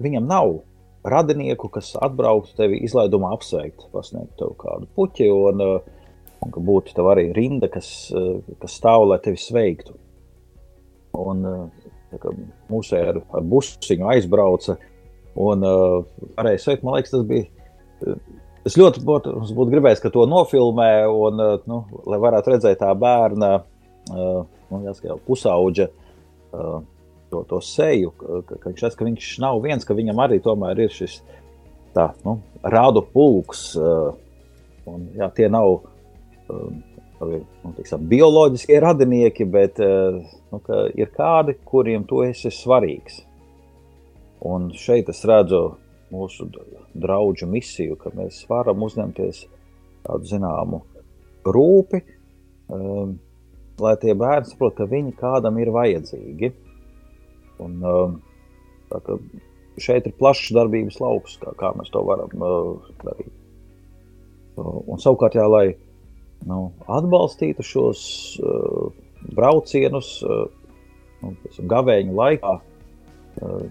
Viņam 0.00 0.24
nav 0.28 0.54
radinieku, 1.04 1.68
kas 1.72 1.92
atbrauktu 2.00 2.54
tevi 2.56 2.80
izlaidumā 2.86 3.34
apsveikt, 3.36 3.84
pasniegt 3.92 4.38
tev 4.40 4.54
kādu 4.60 4.88
puķi, 4.96 5.28
un, 5.28 5.60
uh, 5.60 6.14
un 6.44 6.54
ka 6.54 6.62
būtu 6.64 6.94
tev 6.96 7.10
arī 7.12 7.28
rinda, 7.36 7.68
kas, 7.72 7.90
uh, 8.16 8.38
kas 8.62 8.78
stāv, 8.80 9.04
lai 9.10 9.20
tevi 9.24 9.40
sveiktu. 9.40 9.96
Un 11.18 11.44
mūsu 12.72 12.98
ar, 12.98 13.20
ar 13.34 13.46
busiņu 13.52 14.10
aizbrauca 14.14 14.78
un 15.38 15.64
varēja 15.64 16.62
sveikt. 16.62 16.84
Man 16.86 16.98
liekas, 16.98 17.14
tas 17.14 17.24
bija. 17.28 17.48
Es 18.66 18.76
ļoti 18.76 19.00
būtu, 19.06 19.32
būtu 19.56 19.72
gribējis, 19.72 20.02
ka 20.02 20.10
to 20.12 20.26
nofilmē, 20.28 20.92
un, 21.08 21.40
nu, 21.70 21.78
lai 22.10 22.18
varētu 22.20 22.52
redzēt 22.52 22.80
tā 22.82 22.90
bērna, 22.98 23.52
nu, 24.10 24.80
jāsaka, 24.84 25.16
pusauģa 25.24 25.88
to, 27.30 27.42
to 27.48 27.60
seju, 27.64 28.12
ka, 28.18 28.56
ka 28.56 28.72
redz, 28.72 28.96
ka 28.96 29.06
viņš 29.06 29.30
nav 29.44 29.60
viens, 29.64 29.86
ka 29.86 29.96
viņam 29.96 30.20
arī 30.24 30.40
ir 30.40 30.92
šis 30.92 31.20
tā, 31.96 32.10
nu, 32.24 32.38
rādu 32.62 33.02
pulks. 33.12 33.70
Uh, 33.76 34.12
un, 34.88 35.08
jā, 35.18 35.28
tie 35.36 35.48
nav 35.52 35.80
um, 36.48 36.78
nu, 37.20 37.72
tiksim, 37.76 38.06
bioloģiskie 38.10 38.78
radinieki, 38.82 39.48
bet 39.50 39.80
uh, 39.84 40.20
nu, 40.52 40.60
ir 40.96 41.10
kādi, 41.14 41.56
kuriem 41.68 42.06
tu 42.08 42.22
esi 42.26 42.52
svarīgs. 42.54 43.22
Un 44.48 44.70
šeit 44.78 45.08
es 45.10 45.24
redzu 45.26 45.62
mūsu 46.14 46.46
draugu 46.94 47.48
misiju, 47.50 47.96
ka 48.00 48.12
mēs 48.16 48.44
varam 48.48 48.84
uzņemties 48.86 49.42
tādu 50.06 50.30
zināmu 50.30 50.82
rūpi, 51.48 52.00
um, 52.72 53.16
lai 53.82 53.94
tie 54.02 54.14
bērni 54.18 54.48
saprotu, 54.48 54.76
ka 54.80 54.88
viņi 54.90 55.16
kādam 55.18 55.58
ir 55.60 55.72
vajadzīgi. 55.74 56.52
Un, 57.62 57.74
um, 57.82 58.16
tā, 58.90 59.02
šeit 59.82 60.06
ir 60.06 60.14
plašs 60.18 60.52
darbības 60.54 61.00
lauks, 61.02 61.36
kā, 61.42 61.52
kā 61.58 61.72
mēs 61.78 61.90
to 61.94 62.02
varam 62.06 62.46
uh, 62.46 62.88
darīt. 63.02 63.34
Un, 64.58 64.98
savukārt, 64.98 65.36
jā, 65.38 65.44
lai 65.46 65.66
nu, 66.46 66.72
atbalstītu 66.90 67.66
šos 67.66 68.00
uh, 68.42 68.88
braucienus 69.34 70.18
uh, 70.26 70.46
nu, 71.22 71.34
gavēņa 71.72 72.16
laikā, 72.20 72.54
uh, 73.42 73.62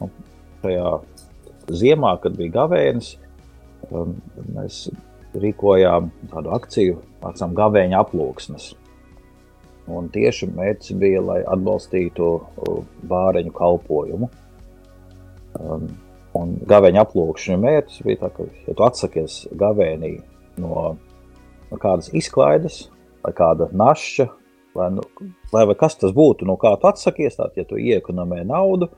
nu, 0.00 0.10
šajā 0.64 0.92
ziemā, 1.80 2.16
kad 2.22 2.36
bija 2.38 2.56
gavēnis, 2.60 3.14
um, 3.90 4.16
mēs 4.54 4.88
rīkojām 5.40 6.10
tādu 6.32 6.52
akciju, 6.56 7.00
mācām 7.22 7.54
gavēņa 7.58 8.02
aploksnes. 8.02 8.72
Un 9.90 10.06
tieši 10.12 10.50
mērķis 10.54 10.96
bija, 11.00 11.22
lai 11.24 11.40
atbalstītu 11.50 12.28
bāreņu 13.10 13.52
kalpojumu. 13.56 14.28
Um, 15.58 15.88
un 16.38 16.52
gaveņa 16.70 17.04
aplūkšana 17.06 17.58
mērķis 17.64 18.02
bija 18.06 18.20
tāds, 18.20 18.36
ka, 18.36 18.46
ja 18.68 18.76
tu 18.78 18.86
atsakies 18.86 19.38
gavēnī 19.58 20.12
no, 20.62 20.94
no 21.70 21.80
kādas 21.82 22.12
izklaides 22.14 22.84
vai 23.24 23.32
kāda 23.36 23.66
našķa, 23.74 24.28
vai, 24.76 24.90
nu, 24.94 25.04
vai 25.52 25.76
kas 25.78 25.98
tas 26.00 26.14
būtu, 26.16 26.46
no 26.48 26.56
kā 26.60 26.74
tu 26.80 26.90
atsakies, 26.90 27.38
tad, 27.38 27.56
ja 27.58 27.66
tu 27.68 27.78
iekonomē 27.80 28.42
naudu, 28.48 28.90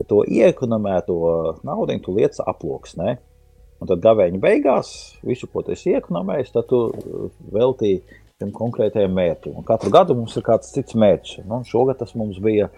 ja 0.00 0.06
to 0.08 0.22
iekonomēto 0.24 1.16
naudu 1.66 1.98
tu 2.04 2.16
liec 2.16 2.40
aploksnē. 2.44 3.18
Un 3.80 3.88
tad 3.88 4.02
gavēņa 4.04 4.36
beigās 4.42 4.88
visu, 5.24 5.46
ko 5.48 5.62
tu 5.64 5.72
esi 5.72 5.94
iekonomējis, 5.94 6.50
tad 6.52 6.66
tu 6.68 6.80
veltīji 7.48 8.02
šim 8.40 8.50
konkrētajam 8.56 9.14
mērķim. 9.16 9.54
Un 9.56 9.64
katru 9.68 9.92
gadu 9.92 10.16
mums 10.16 10.36
ir 10.36 10.44
kāds 10.44 10.72
cits 10.74 10.96
mērķis. 10.96 11.46
Nu, 11.48 11.62
šogad 11.68 12.00
tas 12.00 12.12
mums 12.16 12.36
bija 12.44 12.68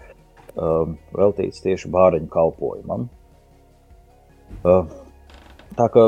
um, 0.55 0.97
veltīts 1.15 1.63
tieši 1.63 1.91
bāriņu 1.91 2.31
kalpojumam. 2.31 3.09
Uh, 4.63 4.87
tā 5.75 5.89
kā 5.91 6.07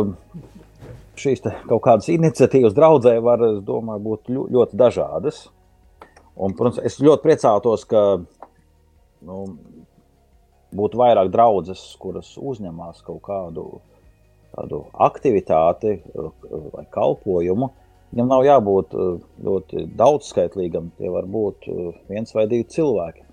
šīs 1.20 1.44
kaut 1.44 1.84
kādas 1.86 2.08
iniciatīvas 2.12 2.76
draudzē 2.76 3.18
var, 3.24 3.44
es 3.48 3.62
domāju, 3.66 4.04
būt 4.06 4.32
ļoti 4.36 4.80
dažādas. 4.80 5.46
Un, 6.36 6.54
protams, 6.56 6.82
es 6.84 7.00
ļoti 7.00 7.24
priecātos, 7.24 7.86
ka 7.88 8.02
nu, 9.26 9.42
būtu 10.76 11.00
vairāk 11.00 11.32
draudzes, 11.32 11.84
kuras 12.02 12.34
uzņemās 12.40 13.04
kaut 13.06 13.22
kādu 13.26 13.68
tādu 14.56 14.86
aktivitāti 15.08 16.00
vai 16.16 16.86
kalpojumu. 16.92 17.72
Viņam 18.14 18.32
nav 18.32 18.46
jābūt 18.48 18.94
ļoti 19.44 19.86
daudzskaitlīgam, 20.00 20.92
tie 21.00 21.12
var 21.12 21.28
būt 21.28 21.68
viens 22.12 22.32
vai 22.36 22.46
divi 22.52 22.68
cilvēki. 22.72 23.26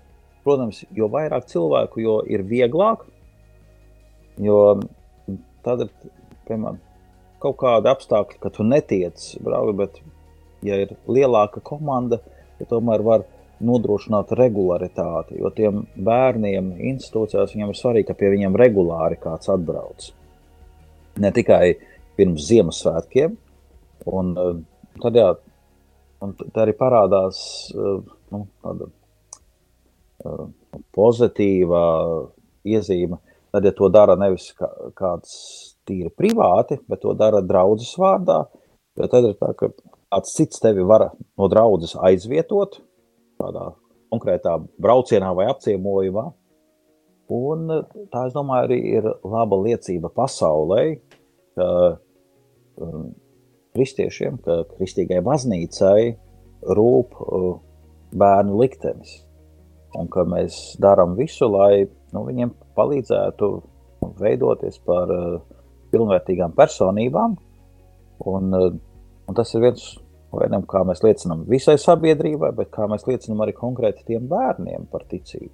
Protams, 0.43 0.81
jo 0.91 1.07
vairāk 1.11 1.47
cilvēku, 1.47 2.01
jo 2.03 2.17
ir 2.27 2.43
vieglāk, 2.43 3.05
jo 4.43 4.57
tad 5.63 5.85
ir, 5.85 5.93
piemēram, 6.49 6.81
kaut 7.43 7.55
kādi 7.61 7.91
apstākļi, 7.93 8.41
ka 8.43 8.51
tu 8.51 8.65
netiec 8.67 9.29
braukt, 9.43 9.77
bet, 9.79 10.01
ja 10.67 10.81
ir 10.83 10.97
lielāka 11.07 11.63
komanda, 11.63 12.19
ja 12.59 12.67
tomēr 12.69 13.03
var 13.05 13.25
nodrošināt 13.63 14.33
regularitāti, 14.37 15.37
jo 15.39 15.51
tiem 15.55 15.83
bērniem 15.95 16.73
institūcijās 16.91 17.53
viņiem 17.53 17.71
ir 17.71 17.79
svarīgi, 17.79 18.07
ka 18.09 18.17
pie 18.19 18.31
viņiem 18.33 18.57
regulāri 18.59 19.19
kāds 19.21 19.51
atbrauc. 19.53 20.09
Ne 21.23 21.31
tikai 21.35 21.75
pirms 22.17 22.47
Ziemassvētkiem, 22.49 23.37
un 24.11 24.33
eh, 24.41 24.51
tad, 25.03 25.19
jā, 25.19 25.29
un 26.25 26.35
tad 26.39 26.61
arī 26.65 26.75
parādās 26.77 27.37
eh, 27.73 27.99
nu, 28.33 28.41
tāda 28.65 28.89
uh, 30.25 30.47
pozitīva 30.95 31.83
iezīme. 32.65 33.19
Tad, 33.53 33.67
ja 33.67 33.73
to 33.77 33.89
dara 33.93 34.15
nevis 34.17 34.47
kā, 34.57 34.69
kāds 34.97 35.33
tīri 35.85 36.09
privāti, 36.09 36.79
bet 36.89 37.03
to 37.03 37.13
dara 37.17 37.43
draudzes 37.45 37.91
vārdā. 38.01 38.39
Tad 38.97 39.27
ir 39.27 39.35
tā, 39.37 39.51
ka 39.57 39.69
kāds 40.13 40.35
cits 40.37 40.61
tevi 40.61 40.85
var 40.85 41.09
no 41.17 41.49
draudzes 41.49 41.95
aizvietot 41.97 42.77
kādā 43.41 43.71
konkrētā 44.13 44.59
braucienā 44.81 45.31
vai 45.33 45.49
apciemojumā. 45.49 46.27
Un 47.33 47.65
tā, 48.11 48.27
es 48.27 48.35
domāju, 48.35 48.67
arī 48.67 48.79
ir 48.99 49.07
laba 49.25 49.57
liecība 49.57 50.11
pasaulē, 50.13 50.83
ka 51.57 51.67
um, 52.77 53.07
kristiešiem, 53.73 54.37
ka 54.45 54.59
kristīgai 54.75 55.23
baznīcai 55.25 56.13
rūp 56.77 57.17
uh, 57.23 57.47
bērnu 58.13 58.59
liktenis. 58.61 59.23
Un 59.97 60.09
ka 60.13 60.27
mēs 60.29 60.75
darām 60.81 61.17
visu, 61.17 61.49
lai 61.49 61.87
nu, 62.13 62.25
viņiem 62.27 62.53
palīdzētu 62.77 63.49
veidoties 64.21 64.77
par 64.85 65.09
uh, 65.13 65.41
pilnvērtīgām 65.93 66.53
personībām. 66.57 67.37
Un, 68.29 68.53
eh, 68.57 68.73
un 69.27 69.37
tas 69.37 69.53
ir 69.55 69.63
viens 69.63 69.85
no 70.33 70.61
kā 70.69 70.81
mēs 70.87 71.03
liecinām 71.03 71.43
visai 71.49 71.75
sabiedrībai, 71.77 72.51
bet 72.57 72.71
kā 72.73 72.87
mēs 72.89 73.05
liecinām 73.07 73.43
arī 73.45 73.53
konkrēti 73.57 74.07
tiem 74.07 74.25
bērniem 74.31 74.87
par 74.91 75.05
ticību. 75.09 75.53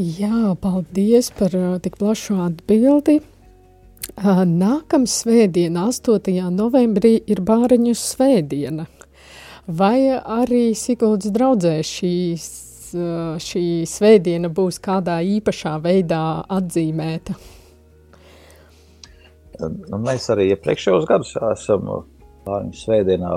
Jā, 0.00 0.54
paldies 0.60 1.28
par 1.36 1.54
uh, 1.58 1.76
tik 1.82 1.98
plašu 2.00 2.38
atbildi. 2.40 3.18
Uh, 4.16 4.42
Nākamā 4.48 5.10
svētdiena, 5.10 5.90
8. 5.90 6.32
novembrī, 6.54 7.18
ir 7.28 7.42
bāriņu 7.44 7.92
svētdiena. 7.98 8.86
Vai 9.66 10.08
arī 10.16 10.70
Siguldas 10.74 11.34
draudzē 11.34 11.76
šīs, 11.84 12.48
uh, 12.96 13.36
šī 13.36 13.84
svētdiena 13.86 14.48
būs 14.48 14.80
kādā 14.82 15.20
īpašā 15.36 15.76
veidā 15.84 16.24
atzīmēta? 16.48 17.36
Nu, 19.60 20.00
mēs 20.00 20.28
arī 20.32 20.50
iepriekšējos 20.54 21.06
gados 21.08 21.34
esam 21.52 21.88
pārņu 22.46 22.76
svētdienā 22.76 23.32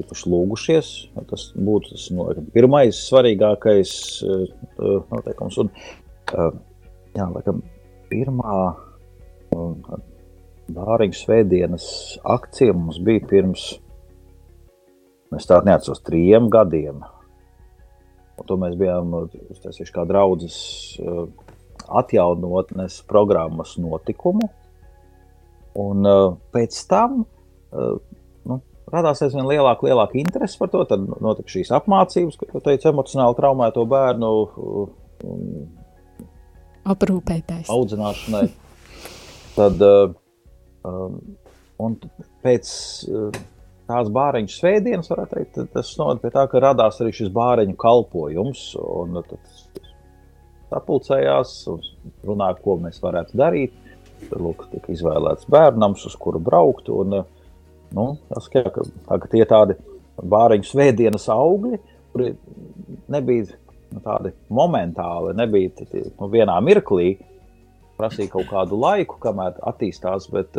īpaši 0.00 0.30
lūgušies. 0.32 0.90
Tas 1.30 1.46
būtu 1.56 1.94
tas 1.94 2.08
no, 2.14 2.28
pirmais 2.54 2.98
svarīgākais 3.08 3.94
uh, 4.26 4.44
noteikums. 5.12 5.58
Un, 5.62 5.72
uh, 6.34 6.52
jā, 7.16 7.26
laikam, 7.32 7.62
pirmā 8.10 8.58
uh, 9.56 9.98
bāriņu 10.76 11.20
svētdienas 11.22 11.88
akcija 12.36 12.76
mums 12.76 13.00
bija 13.06 13.24
pirms, 13.30 13.68
es 15.36 15.48
tādu 15.48 15.70
neatceros, 15.70 16.04
trījiem 16.06 16.50
gadiem. 16.52 17.02
Un 18.36 18.46
to 18.48 18.58
mēs 18.60 18.76
bijām 18.76 19.14
uztaisījuši 19.16 19.94
kā 19.94 20.04
draudzes 20.04 20.56
atjaunotnes 21.86 22.98
programmas 23.08 23.76
notikumu. 23.80 24.50
Un 25.76 26.08
uh, 26.08 26.36
pēc 26.54 26.76
tam 26.88 27.22
uh, 27.22 27.96
nu, 28.48 28.60
radās 28.92 29.20
aizvien 29.26 29.48
lielāka, 29.48 29.88
lielāka 29.88 30.18
interese 30.20 30.58
par 30.60 30.70
to. 30.72 30.84
Tad 30.88 31.04
notika 31.04 31.52
šīs 31.52 31.72
apmācības, 31.76 32.38
ko 32.40 32.62
teicu, 32.64 32.90
emocionāli 32.92 33.36
traumēto 33.38 33.84
bērnu 33.90 34.30
um, 34.46 35.66
aprūpētājs. 36.86 37.68
Audzināšanai. 37.72 38.46
Tad, 39.56 39.82
uh, 39.82 40.14
um, 40.86 41.98
pēc 42.44 42.68
uh, 43.10 43.40
tās 43.86 44.10
bāriņu 44.12 44.52
svētdienas, 44.52 45.10
varētu 45.12 45.38
teikt, 45.38 45.60
tas 45.74 45.92
novada 46.00 46.22
pie 46.22 46.32
tā, 46.34 46.46
ka 46.50 46.62
radās 46.62 47.00
arī 47.02 47.14
šis 47.16 47.32
bāriņu 47.34 47.76
kalpojums. 47.80 48.68
Un 48.82 49.20
tad 49.26 49.82
sapulcējās 50.72 51.58
un 51.72 51.82
runāja, 52.26 52.58
ko 52.62 52.78
mēs 52.82 53.02
varētu 53.02 53.38
darīt. 53.38 53.74
Lūk, 54.36 54.66
tika 54.72 54.92
izvēlēts 54.94 55.48
bērnams, 55.52 56.06
uz 56.08 56.16
kuru 56.18 56.40
braukt. 56.42 56.88
Un, 56.92 57.20
nu, 57.96 58.06
tas, 58.30 58.48
ka, 58.52 58.64
ka 58.72 59.30
tie 59.30 59.44
tādi 59.48 59.76
bāriņu 60.16 60.66
svētdienas 60.66 61.28
augļi, 61.32 61.80
kuri 62.14 62.32
nebija 63.12 63.48
nu, 63.92 64.02
tādi 64.04 64.32
momentāli, 64.52 65.34
nebija 65.38 65.86
nu, 66.16 66.30
vienā 66.32 66.56
mirklī, 66.64 67.16
prasīja 67.96 68.34
kaut 68.34 68.48
kādu 68.50 68.78
laiku, 68.80 69.20
kamēr 69.22 69.60
attīstās. 69.70 70.28
Bet, 70.32 70.56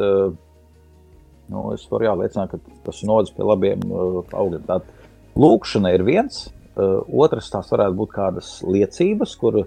nu, 1.52 1.66
es 1.76 1.88
varu 1.92 2.10
jāliecināt, 2.12 2.54
ka 2.54 2.80
tas 2.88 3.04
nodas 3.08 3.34
pie 3.36 3.46
labiem 3.46 3.84
augļiem. 3.90 4.64
Tātad 4.70 5.38
lūkšana 5.38 5.94
ir 5.98 6.06
viens, 6.08 6.48
otrs 6.78 7.52
tās 7.54 7.70
varētu 7.74 7.98
būt 7.98 8.16
kādas 8.16 8.56
liecības, 8.66 9.36
kur 9.42 9.64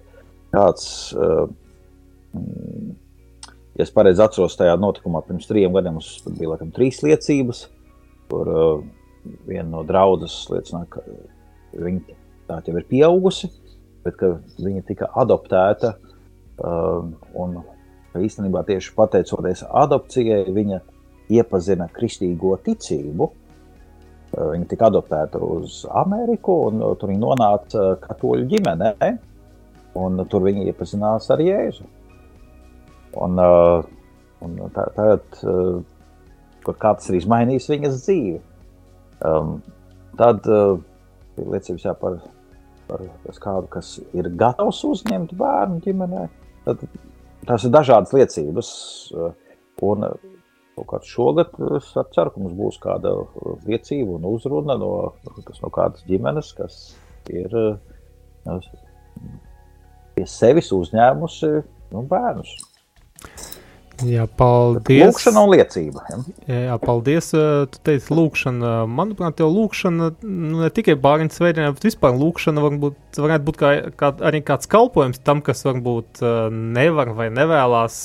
kāds 0.55 0.89
ja 3.81 3.87
es 3.87 3.93
pareizi 3.95 4.21
atceros, 4.25 4.59
tajā 4.61 4.77
notikumā 4.81 5.23
pirms 5.25 5.49
trim 5.49 5.73
gadiem 5.73 5.97
mums 5.97 6.13
bija 6.29 6.53
laikam, 6.53 6.73
trīs 6.77 7.01
liecības, 7.05 7.65
kur 8.31 8.51
uh, 8.53 8.83
viena 9.49 9.69
no 9.73 9.83
draudzes 9.89 10.43
liecināja, 10.53 10.89
ka 10.93 11.05
viņa 11.81 12.17
tā 12.51 12.61
jau 12.67 12.77
ir 12.77 12.87
pieaugusi, 12.91 13.51
bet 14.05 14.23
viņa 14.61 14.85
tika 14.89 15.11
adoptēta. 15.23 15.95
Uh, 16.61 17.09
un 17.41 17.61
īstenībā 18.21 18.67
tieši 18.69 18.93
pateicoties 18.97 19.63
adopcijai, 19.65 20.43
viņa 20.53 20.81
iepazina 21.33 21.87
kristīgo 21.95 22.57
ticību. 22.67 23.31
Uh, 23.31 24.51
viņa 24.53 24.69
tika 24.69 24.91
adoptēta 24.91 25.41
uz 25.41 25.83
Ameriku, 26.03 26.59
un 26.69 26.85
uh, 26.85 26.93
tur 27.01 27.15
viņa 27.15 27.23
nonāca 27.25 27.87
katoļu 28.05 28.51
ģimenē. 28.53 29.15
Un 30.01 30.21
tur 30.31 30.45
viņa 30.47 30.69
iepazinās 30.71 31.25
ar 31.35 31.41
Jēzu. 31.43 31.89
Un, 33.19 33.41
uh, 33.43 33.83
un 34.45 34.57
tā, 34.75 34.85
tagad, 34.95 35.25
uh, 35.43 35.81
kur 36.67 36.77
kāds 36.79 37.11
ir 37.11 37.19
izmainījis 37.19 37.71
viņas 37.73 38.03
dzīvi, 38.05 38.37
um, 39.27 39.57
tad 40.21 40.47
uh, 40.51 40.77
ir 41.41 41.51
liecības 41.57 41.87
jā, 41.89 41.95
par, 41.99 42.21
par 42.87 43.03
kādu, 43.43 43.71
kas 43.73 43.97
ir 44.15 44.31
gatavs 44.39 44.83
uzņemt 44.87 45.35
bērnu 45.39 45.81
ģimenē. 45.87 46.27
Tad, 46.69 46.85
tās 47.49 47.67
ir 47.67 47.75
dažādas 47.75 48.15
liecības. 48.17 48.75
Uh, 49.17 49.33
un, 49.87 50.13
Šogad 51.05 51.59
es 51.77 51.91
ceru, 51.93 52.31
ka 52.33 52.41
mums 52.41 52.55
būs 52.57 52.79
kāda 52.81 53.11
liecība 53.67 54.15
un 54.17 54.25
uzruna 54.31 54.79
no, 54.81 54.93
no 55.27 55.71
kādas 55.75 56.07
ģimenes, 56.09 56.55
kas 56.57 56.79
ir 57.29 57.53
uh, 57.53 58.63
pie 60.15 60.25
sevis 60.25 60.71
uzņēmusi 60.73 61.51
nu, 61.93 62.05
bērnus. 62.09 62.55
Jā, 64.07 64.25
paldies. 64.25 65.03
Lūkšana 65.11 65.43
un 65.45 65.51
liecība. 65.53 66.05
Ja? 66.09 66.21
Jā, 66.49 66.77
paldies. 66.81 67.31
Tu 67.35 67.83
teici, 67.85 68.09
lūkšana. 68.17 68.73
Manuprāt, 68.89 69.43
jau 69.43 69.51
lūkšana 69.53 70.09
nu, 70.23 70.63
ne 70.63 70.71
tikai 70.73 70.97
bāriņu 71.01 71.37
svētdienā, 71.37 71.75
bet 71.77 71.85
vispār 71.91 72.17
lūkšana 72.17 72.65
varbūt, 72.65 73.21
varētu 73.21 73.49
būt 73.51 73.61
kā, 73.61 73.75
kā, 74.01 74.15
arī 74.31 74.41
kāds 74.47 74.71
kalpojums 74.71 75.21
tam, 75.27 75.45
kas 75.45 75.67
varbūt 75.69 76.25
nevar 76.55 77.13
vai 77.19 77.29
nevēlas 77.35 78.01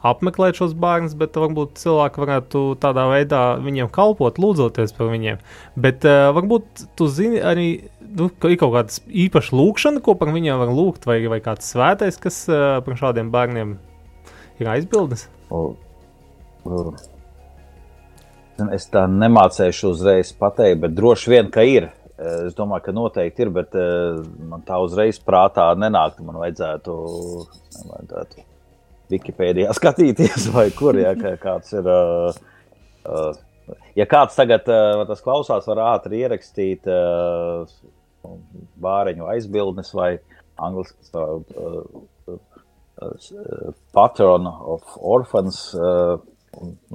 apmeklēt 0.00 0.56
šos 0.56 0.72
bērnus, 0.80 1.12
bet 1.20 1.36
varbūt 1.36 1.76
cilvēki 1.82 2.22
varētu 2.22 2.62
tādā 2.80 3.04
veidā 3.10 3.42
viņiem 3.60 3.90
kalpot, 3.92 4.40
lūdzoties 4.40 4.94
par 4.96 5.10
viņiem. 5.12 5.42
Bet 5.76 6.06
uh, 6.08 6.30
varbūt 6.36 6.86
tu 6.96 7.08
zini 7.12 7.42
arī, 7.44 7.68
nu, 8.00 8.30
ka 8.32 8.48
ir 8.48 8.56
kaut 8.62 8.72
kāda 8.78 8.96
īpaša 9.26 9.56
lūkšana, 9.60 10.00
ko 10.04 10.16
par 10.16 10.32
viņiem 10.32 10.62
var 10.62 10.72
lūgt, 10.72 11.04
vai, 11.08 11.20
vai 11.28 11.42
kāds 11.44 11.68
svētais, 11.74 12.16
kas 12.22 12.46
uh, 12.48 12.78
par 12.86 12.96
šādiem 13.02 13.28
bērniem 13.34 13.76
ir 14.60 14.70
aizbildnis. 14.74 15.26
O, 15.50 15.72
o. 16.64 16.82
Es 18.74 18.90
tā 18.92 19.06
nemācēšu 19.08 19.94
uzreiz 19.94 20.34
pateikt, 20.36 20.82
bet 20.82 20.94
droši 20.96 21.32
vien, 21.32 21.50
ka 21.52 21.64
ir. 21.64 21.88
Es 22.20 22.52
domāju, 22.52 22.84
ka 22.84 22.92
noteikti 22.92 23.46
ir, 23.46 23.50
bet 23.54 23.76
uh, 23.80 24.20
man 24.50 24.60
tā 24.66 24.76
uzreiz 24.84 25.16
prātā 25.24 25.70
nenāk. 25.80 26.18
Man 26.20 26.36
vajadzētu, 26.42 26.96
vajadzētu 27.88 28.44
Wikipēdijā 29.10 29.72
skatīties, 29.78 30.50
vai 30.54 30.66
kur 30.76 30.98
ja, 31.00 31.14
kāds 31.16 31.72
ir. 31.78 31.88
Uh, 31.88 32.36
uh, 33.08 33.78
ja 33.96 34.04
kāds 34.10 34.36
tagad 34.36 34.68
uh, 34.68 35.06
tas 35.08 35.24
klausās, 35.24 35.64
var 35.70 35.80
ātri 35.94 36.20
ierakstīt 36.20 36.84
uh, 36.92 37.64
bāriņu 38.84 39.30
aizbildnis 39.32 39.94
vai 39.96 40.12
angļuiski 40.60 41.16
uh, 41.16 42.36
patron 43.96 44.46
of 44.46 44.98
orphans. 44.98 45.70
Uh, 45.74 46.18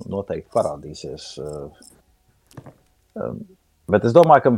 noteikti 0.09 0.51
parādīsies. 0.53 1.27
Uh, 1.39 1.69
um, 3.21 3.41
bet 3.91 4.07
es 4.07 4.15
domāju, 4.15 4.43
ka 4.45 4.53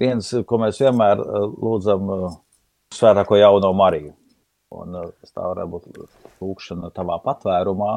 viens, 0.00 0.32
ko 0.46 0.60
mēs 0.62 0.80
vienmēr 0.82 1.22
uh, 1.22 1.46
lūdzam, 1.50 2.10
svētāko 2.94 3.38
jauno 3.40 3.72
Mariju. 3.76 4.14
Un 4.70 4.94
tā 5.26 5.42
varētu 5.42 5.70
būt 5.72 5.86
lūkšana 6.38 6.92
tavā 6.94 7.16
patvērumā, 7.24 7.94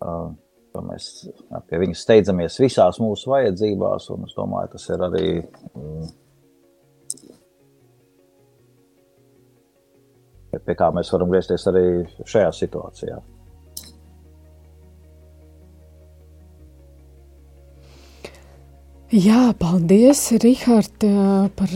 ka 0.00 0.84
mēs 0.86 1.08
pie 1.68 1.80
viņas 1.82 2.04
steidzamies 2.06 2.56
visās 2.62 2.96
mūsu 2.96 3.28
vajadzībās, 3.34 4.06
un 4.14 4.24
es 4.24 4.32
domāju, 4.38 4.70
tas 4.72 4.86
ir 4.88 5.04
arī 5.04 5.26
mm, 5.42 6.06
pie 10.52 10.76
kā 10.78 10.90
mēs 10.94 11.10
varam 11.14 11.32
griezties 11.32 11.66
arī 11.70 11.86
šajā 12.24 12.52
situācijā. 12.54 13.18
Jā, 19.14 19.52
paldies, 19.54 20.18
Rihard, 20.42 21.04
par, 21.54 21.74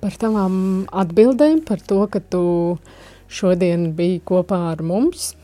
par 0.00 0.16
tavām 0.18 0.56
atbildēm, 0.90 1.60
par 1.62 1.78
to, 1.86 2.00
ka 2.10 2.18
tu 2.18 2.42
šodien 3.30 3.92
biji 3.94 4.18
kopā 4.26 4.58
ar 4.72 4.82
mums. 4.82 5.36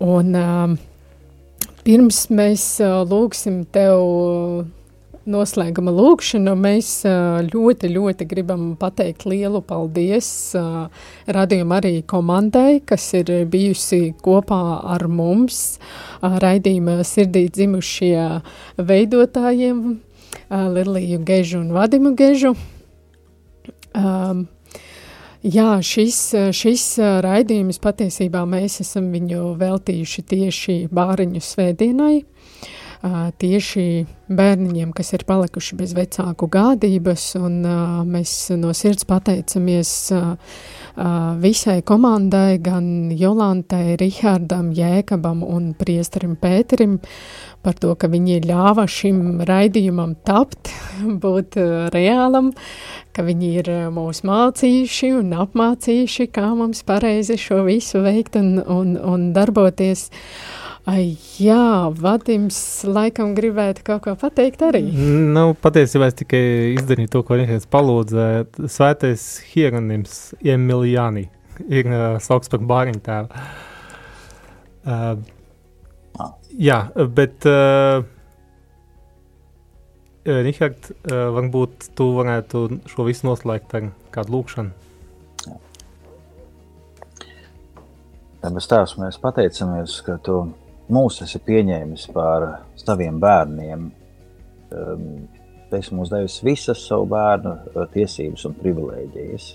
Un 0.00 0.32
pirms 1.84 2.22
mēs 2.32 2.64
lūgsim 3.12 3.66
tev 3.76 4.00
noslēguma 5.30 5.92
lūkšanu, 5.94 6.54
mēs 6.58 6.90
ļoti, 7.46 7.90
ļoti 7.94 8.26
gribam 8.30 8.66
pateikt 8.80 9.26
lielu 9.30 9.62
paldies 9.66 10.28
radījuma 11.30 11.80
arī 11.80 11.94
komandai, 12.10 12.80
kas 12.86 13.08
ir 13.18 13.32
bijusi 13.50 14.12
kopā 14.22 14.60
ar 14.96 15.06
mums, 15.08 15.78
raidījuma 16.20 17.00
sirdī 17.06 17.46
dzimušie 17.48 18.28
veidotājiem, 18.78 19.82
Liliju 20.50 21.20
Gežu 21.26 21.60
un 21.62 21.74
Vadimu 21.74 22.16
Gežu. 22.18 22.56
Um, 23.94 24.48
Jā, 25.40 25.78
šis, 25.80 26.18
šis 26.52 26.82
raidījums 27.24 27.78
patiesībā 27.80 28.42
mēs 28.44 28.82
esam 28.82 29.06
viņu 29.08 29.54
veltījuši 29.56 30.24
tieši 30.28 30.74
bāriņu 30.92 31.40
svētdienai, 31.40 32.18
tieši 33.00 33.84
bērniņiem, 34.28 34.90
kas 34.92 35.14
ir 35.16 35.24
palikuši 35.28 35.76
bez 35.78 35.94
vecāku 35.96 36.46
gādības, 36.52 37.32
un 37.40 37.62
mēs 38.10 38.34
no 38.60 38.74
sirds 38.76 39.06
pateicamies 39.08 40.12
visai 41.40 41.78
komandai, 41.86 42.58
gan 42.60 43.10
Jolantai, 43.16 43.96
Rihardam, 44.00 44.70
Jēkabam 44.76 45.40
un 45.46 45.72
priesterim 45.78 46.36
Pēterim 46.36 46.98
par 47.64 47.80
to, 47.80 47.94
ka 47.96 48.08
viņi 48.12 48.42
ļāva 48.44 48.86
šim 48.88 49.42
raidījumam 49.48 50.14
tapt, 50.28 50.68
būt 51.24 51.56
reālam, 51.96 52.52
ka 53.16 53.24
viņi 53.24 53.52
ir 53.62 53.74
mūs 53.96 54.24
mācījuši 54.28 55.14
un 55.22 55.36
apmācījuši, 55.40 56.28
kā 56.36 56.52
mums 56.52 56.84
pareizi 56.84 57.40
šo 57.40 57.64
visu 57.64 58.04
veikt 58.04 58.36
un, 58.40 58.58
un, 58.60 58.96
un 59.00 59.30
darboties. 59.36 60.10
Uh, 60.10 60.69
Ai, 60.88 61.18
jā, 61.36 61.90
Vadims 61.92 62.56
laikam 62.88 63.34
gribētu 63.36 63.82
kaut 63.84 64.00
ko 64.06 64.14
pateikt 64.18 64.62
arī. 64.64 64.80
Nu, 65.34 65.50
patiesībā 65.60 66.08
es 66.08 66.16
tikai 66.16 66.40
izdarīju 66.78 67.10
to, 67.12 67.20
ko 67.26 67.36
viņš 67.36 67.66
palūdza. 67.68 68.28
Svētais 68.64 69.26
Hieronyms 69.50 70.14
Emiljāni 70.40 71.26
ir 71.68 71.90
uh, 71.90 72.16
saukts 72.22 72.48
par 72.48 72.64
bāriņu 72.64 73.02
tēvu. 73.04 73.44
Uh, 74.80 76.30
jā, 76.56 76.78
bet 77.12 77.44
uh, 77.50 78.00
Rihard, 80.24 80.88
uh, 80.88 81.28
varbūt 81.36 81.90
tu 81.98 82.08
varētu 82.16 82.64
šo 82.88 83.04
visu 83.08 83.28
noslēgt 83.28 83.76
ar 83.76 83.92
kādu 84.16 84.38
lūkšanu. 84.38 84.88
Debes 88.40 88.72
Tēvs, 88.72 88.96
mēs 88.96 89.20
pateicamies, 89.20 89.98
ka 90.06 90.16
Tu 90.24 90.40
mūs 90.92 91.20
esi 91.24 91.40
pieņēmis 91.46 92.08
par 92.14 92.46
saviem 92.80 93.20
bērniem. 93.22 93.90
Um, 94.70 95.04
tu 95.70 95.78
esi 95.78 95.94
mums 95.94 96.10
devis 96.12 96.40
visas 96.46 96.82
savu 96.86 97.08
bērnu 97.10 97.52
uh, 97.52 97.84
tiesības 97.94 98.46
un 98.48 98.56
privilēģijas. 98.58 99.48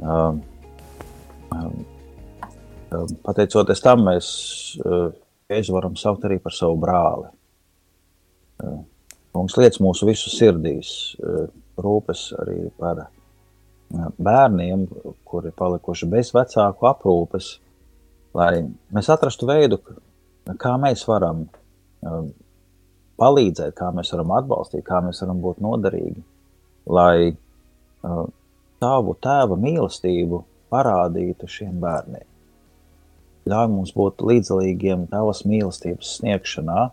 Um, 0.00 0.40
um, 1.54 1.80
pateicoties 3.26 3.82
tam, 3.84 4.06
mēs 4.06 4.30
uh, 4.84 5.10
Jēzu 5.50 5.74
varam 5.74 5.96
saukt 5.98 6.26
arī 6.28 6.38
par 6.42 6.54
savu 6.54 6.76
brāli. 6.78 7.26
Mums 9.34 9.56
liekas 9.58 9.80
mūsu 9.82 10.06
visu 10.06 10.30
sirdīs, 10.30 10.92
uh, 11.18 11.48
rūpes 11.80 12.28
arī 12.38 12.60
par 12.78 13.08
bērniem, 13.90 14.84
kuri 15.26 15.50
palikuši 15.56 16.06
bez 16.10 16.30
vecāku 16.34 16.86
aprūpes, 16.90 17.56
lai 18.36 18.64
mēs 18.94 19.10
atrastu 19.12 19.48
veidu, 19.48 19.80
kā 20.60 20.74
mēs 20.80 21.04
varam 21.08 21.44
um, 22.06 22.30
palīdzēt, 23.20 23.74
kā 23.78 23.90
mēs 23.94 24.12
varam 24.14 24.34
atbalstīt, 24.38 24.84
kā 24.86 25.00
mēs 25.04 25.22
varam 25.24 25.42
būt 25.44 25.60
noderīgi, 25.64 26.22
lai 26.90 27.32
tavu 28.80 29.14
tēva 29.20 29.58
mīlestību 29.60 30.44
parādītu 30.72 31.48
šiem 31.50 31.76
bērniem. 31.82 32.26
Ļauj 33.50 33.68
mums 33.72 33.92
būt 33.96 34.22
līdzdalīgiem 34.24 35.08
tavas 35.10 35.42
mīlestības 35.48 36.16
sniegšanā 36.18 36.90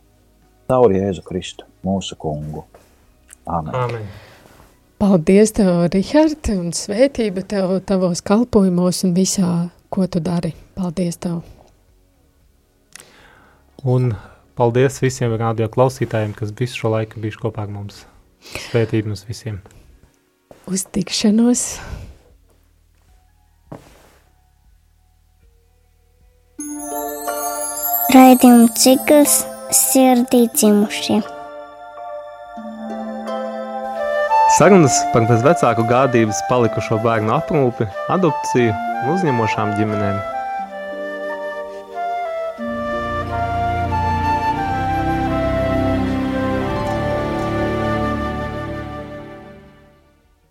caur 0.68 0.96
Jēzu 0.96 1.24
Kristu, 1.28 1.68
mūsu 1.86 2.18
kungu. 2.20 2.66
Amen. 3.48 3.76
Amen. 3.76 4.08
Paldies, 4.98 5.54
tev, 5.56 5.86
Rihard, 5.94 6.50
un 6.56 6.72
svētība 6.76 7.44
tev 7.46 7.76
tavos 7.88 8.24
kalpojumos 8.26 9.04
un 9.06 9.14
visā 9.16 9.52
ko 9.98 10.06
tu 10.06 10.22
dari. 10.22 10.54
Paldies 10.78 11.18
tev! 11.18 11.42
Un 13.82 14.12
paldies 14.58 15.00
visiem 15.02 15.34
radio 15.42 15.66
klausītājiem, 15.74 16.36
kas 16.38 16.54
visu 16.60 16.84
šo 16.84 16.94
laiku 16.94 17.22
bijuši 17.24 17.42
kopā 17.42 17.66
ar 17.66 17.72
mums. 17.74 18.04
Svētību 18.70 19.10
mums 19.10 19.26
visiem! 19.26 19.58
Uz 20.70 20.86
tikšanos! 20.94 21.64
Raidījuma 28.14 28.70
cikls 28.78 29.42
sirdī 29.74 30.46
dzimušie. 30.54 31.20
Sarunas 34.58 34.96
par 35.14 35.22
bezvecāku 35.30 35.84
gādības 35.86 36.40
palikušo 36.48 36.98
bērnu 37.04 37.30
aprūpi, 37.36 37.86
adopciju 38.16 38.72
un 38.72 39.12
uzņemošām 39.14 39.76
ģimenēm. 39.78 40.18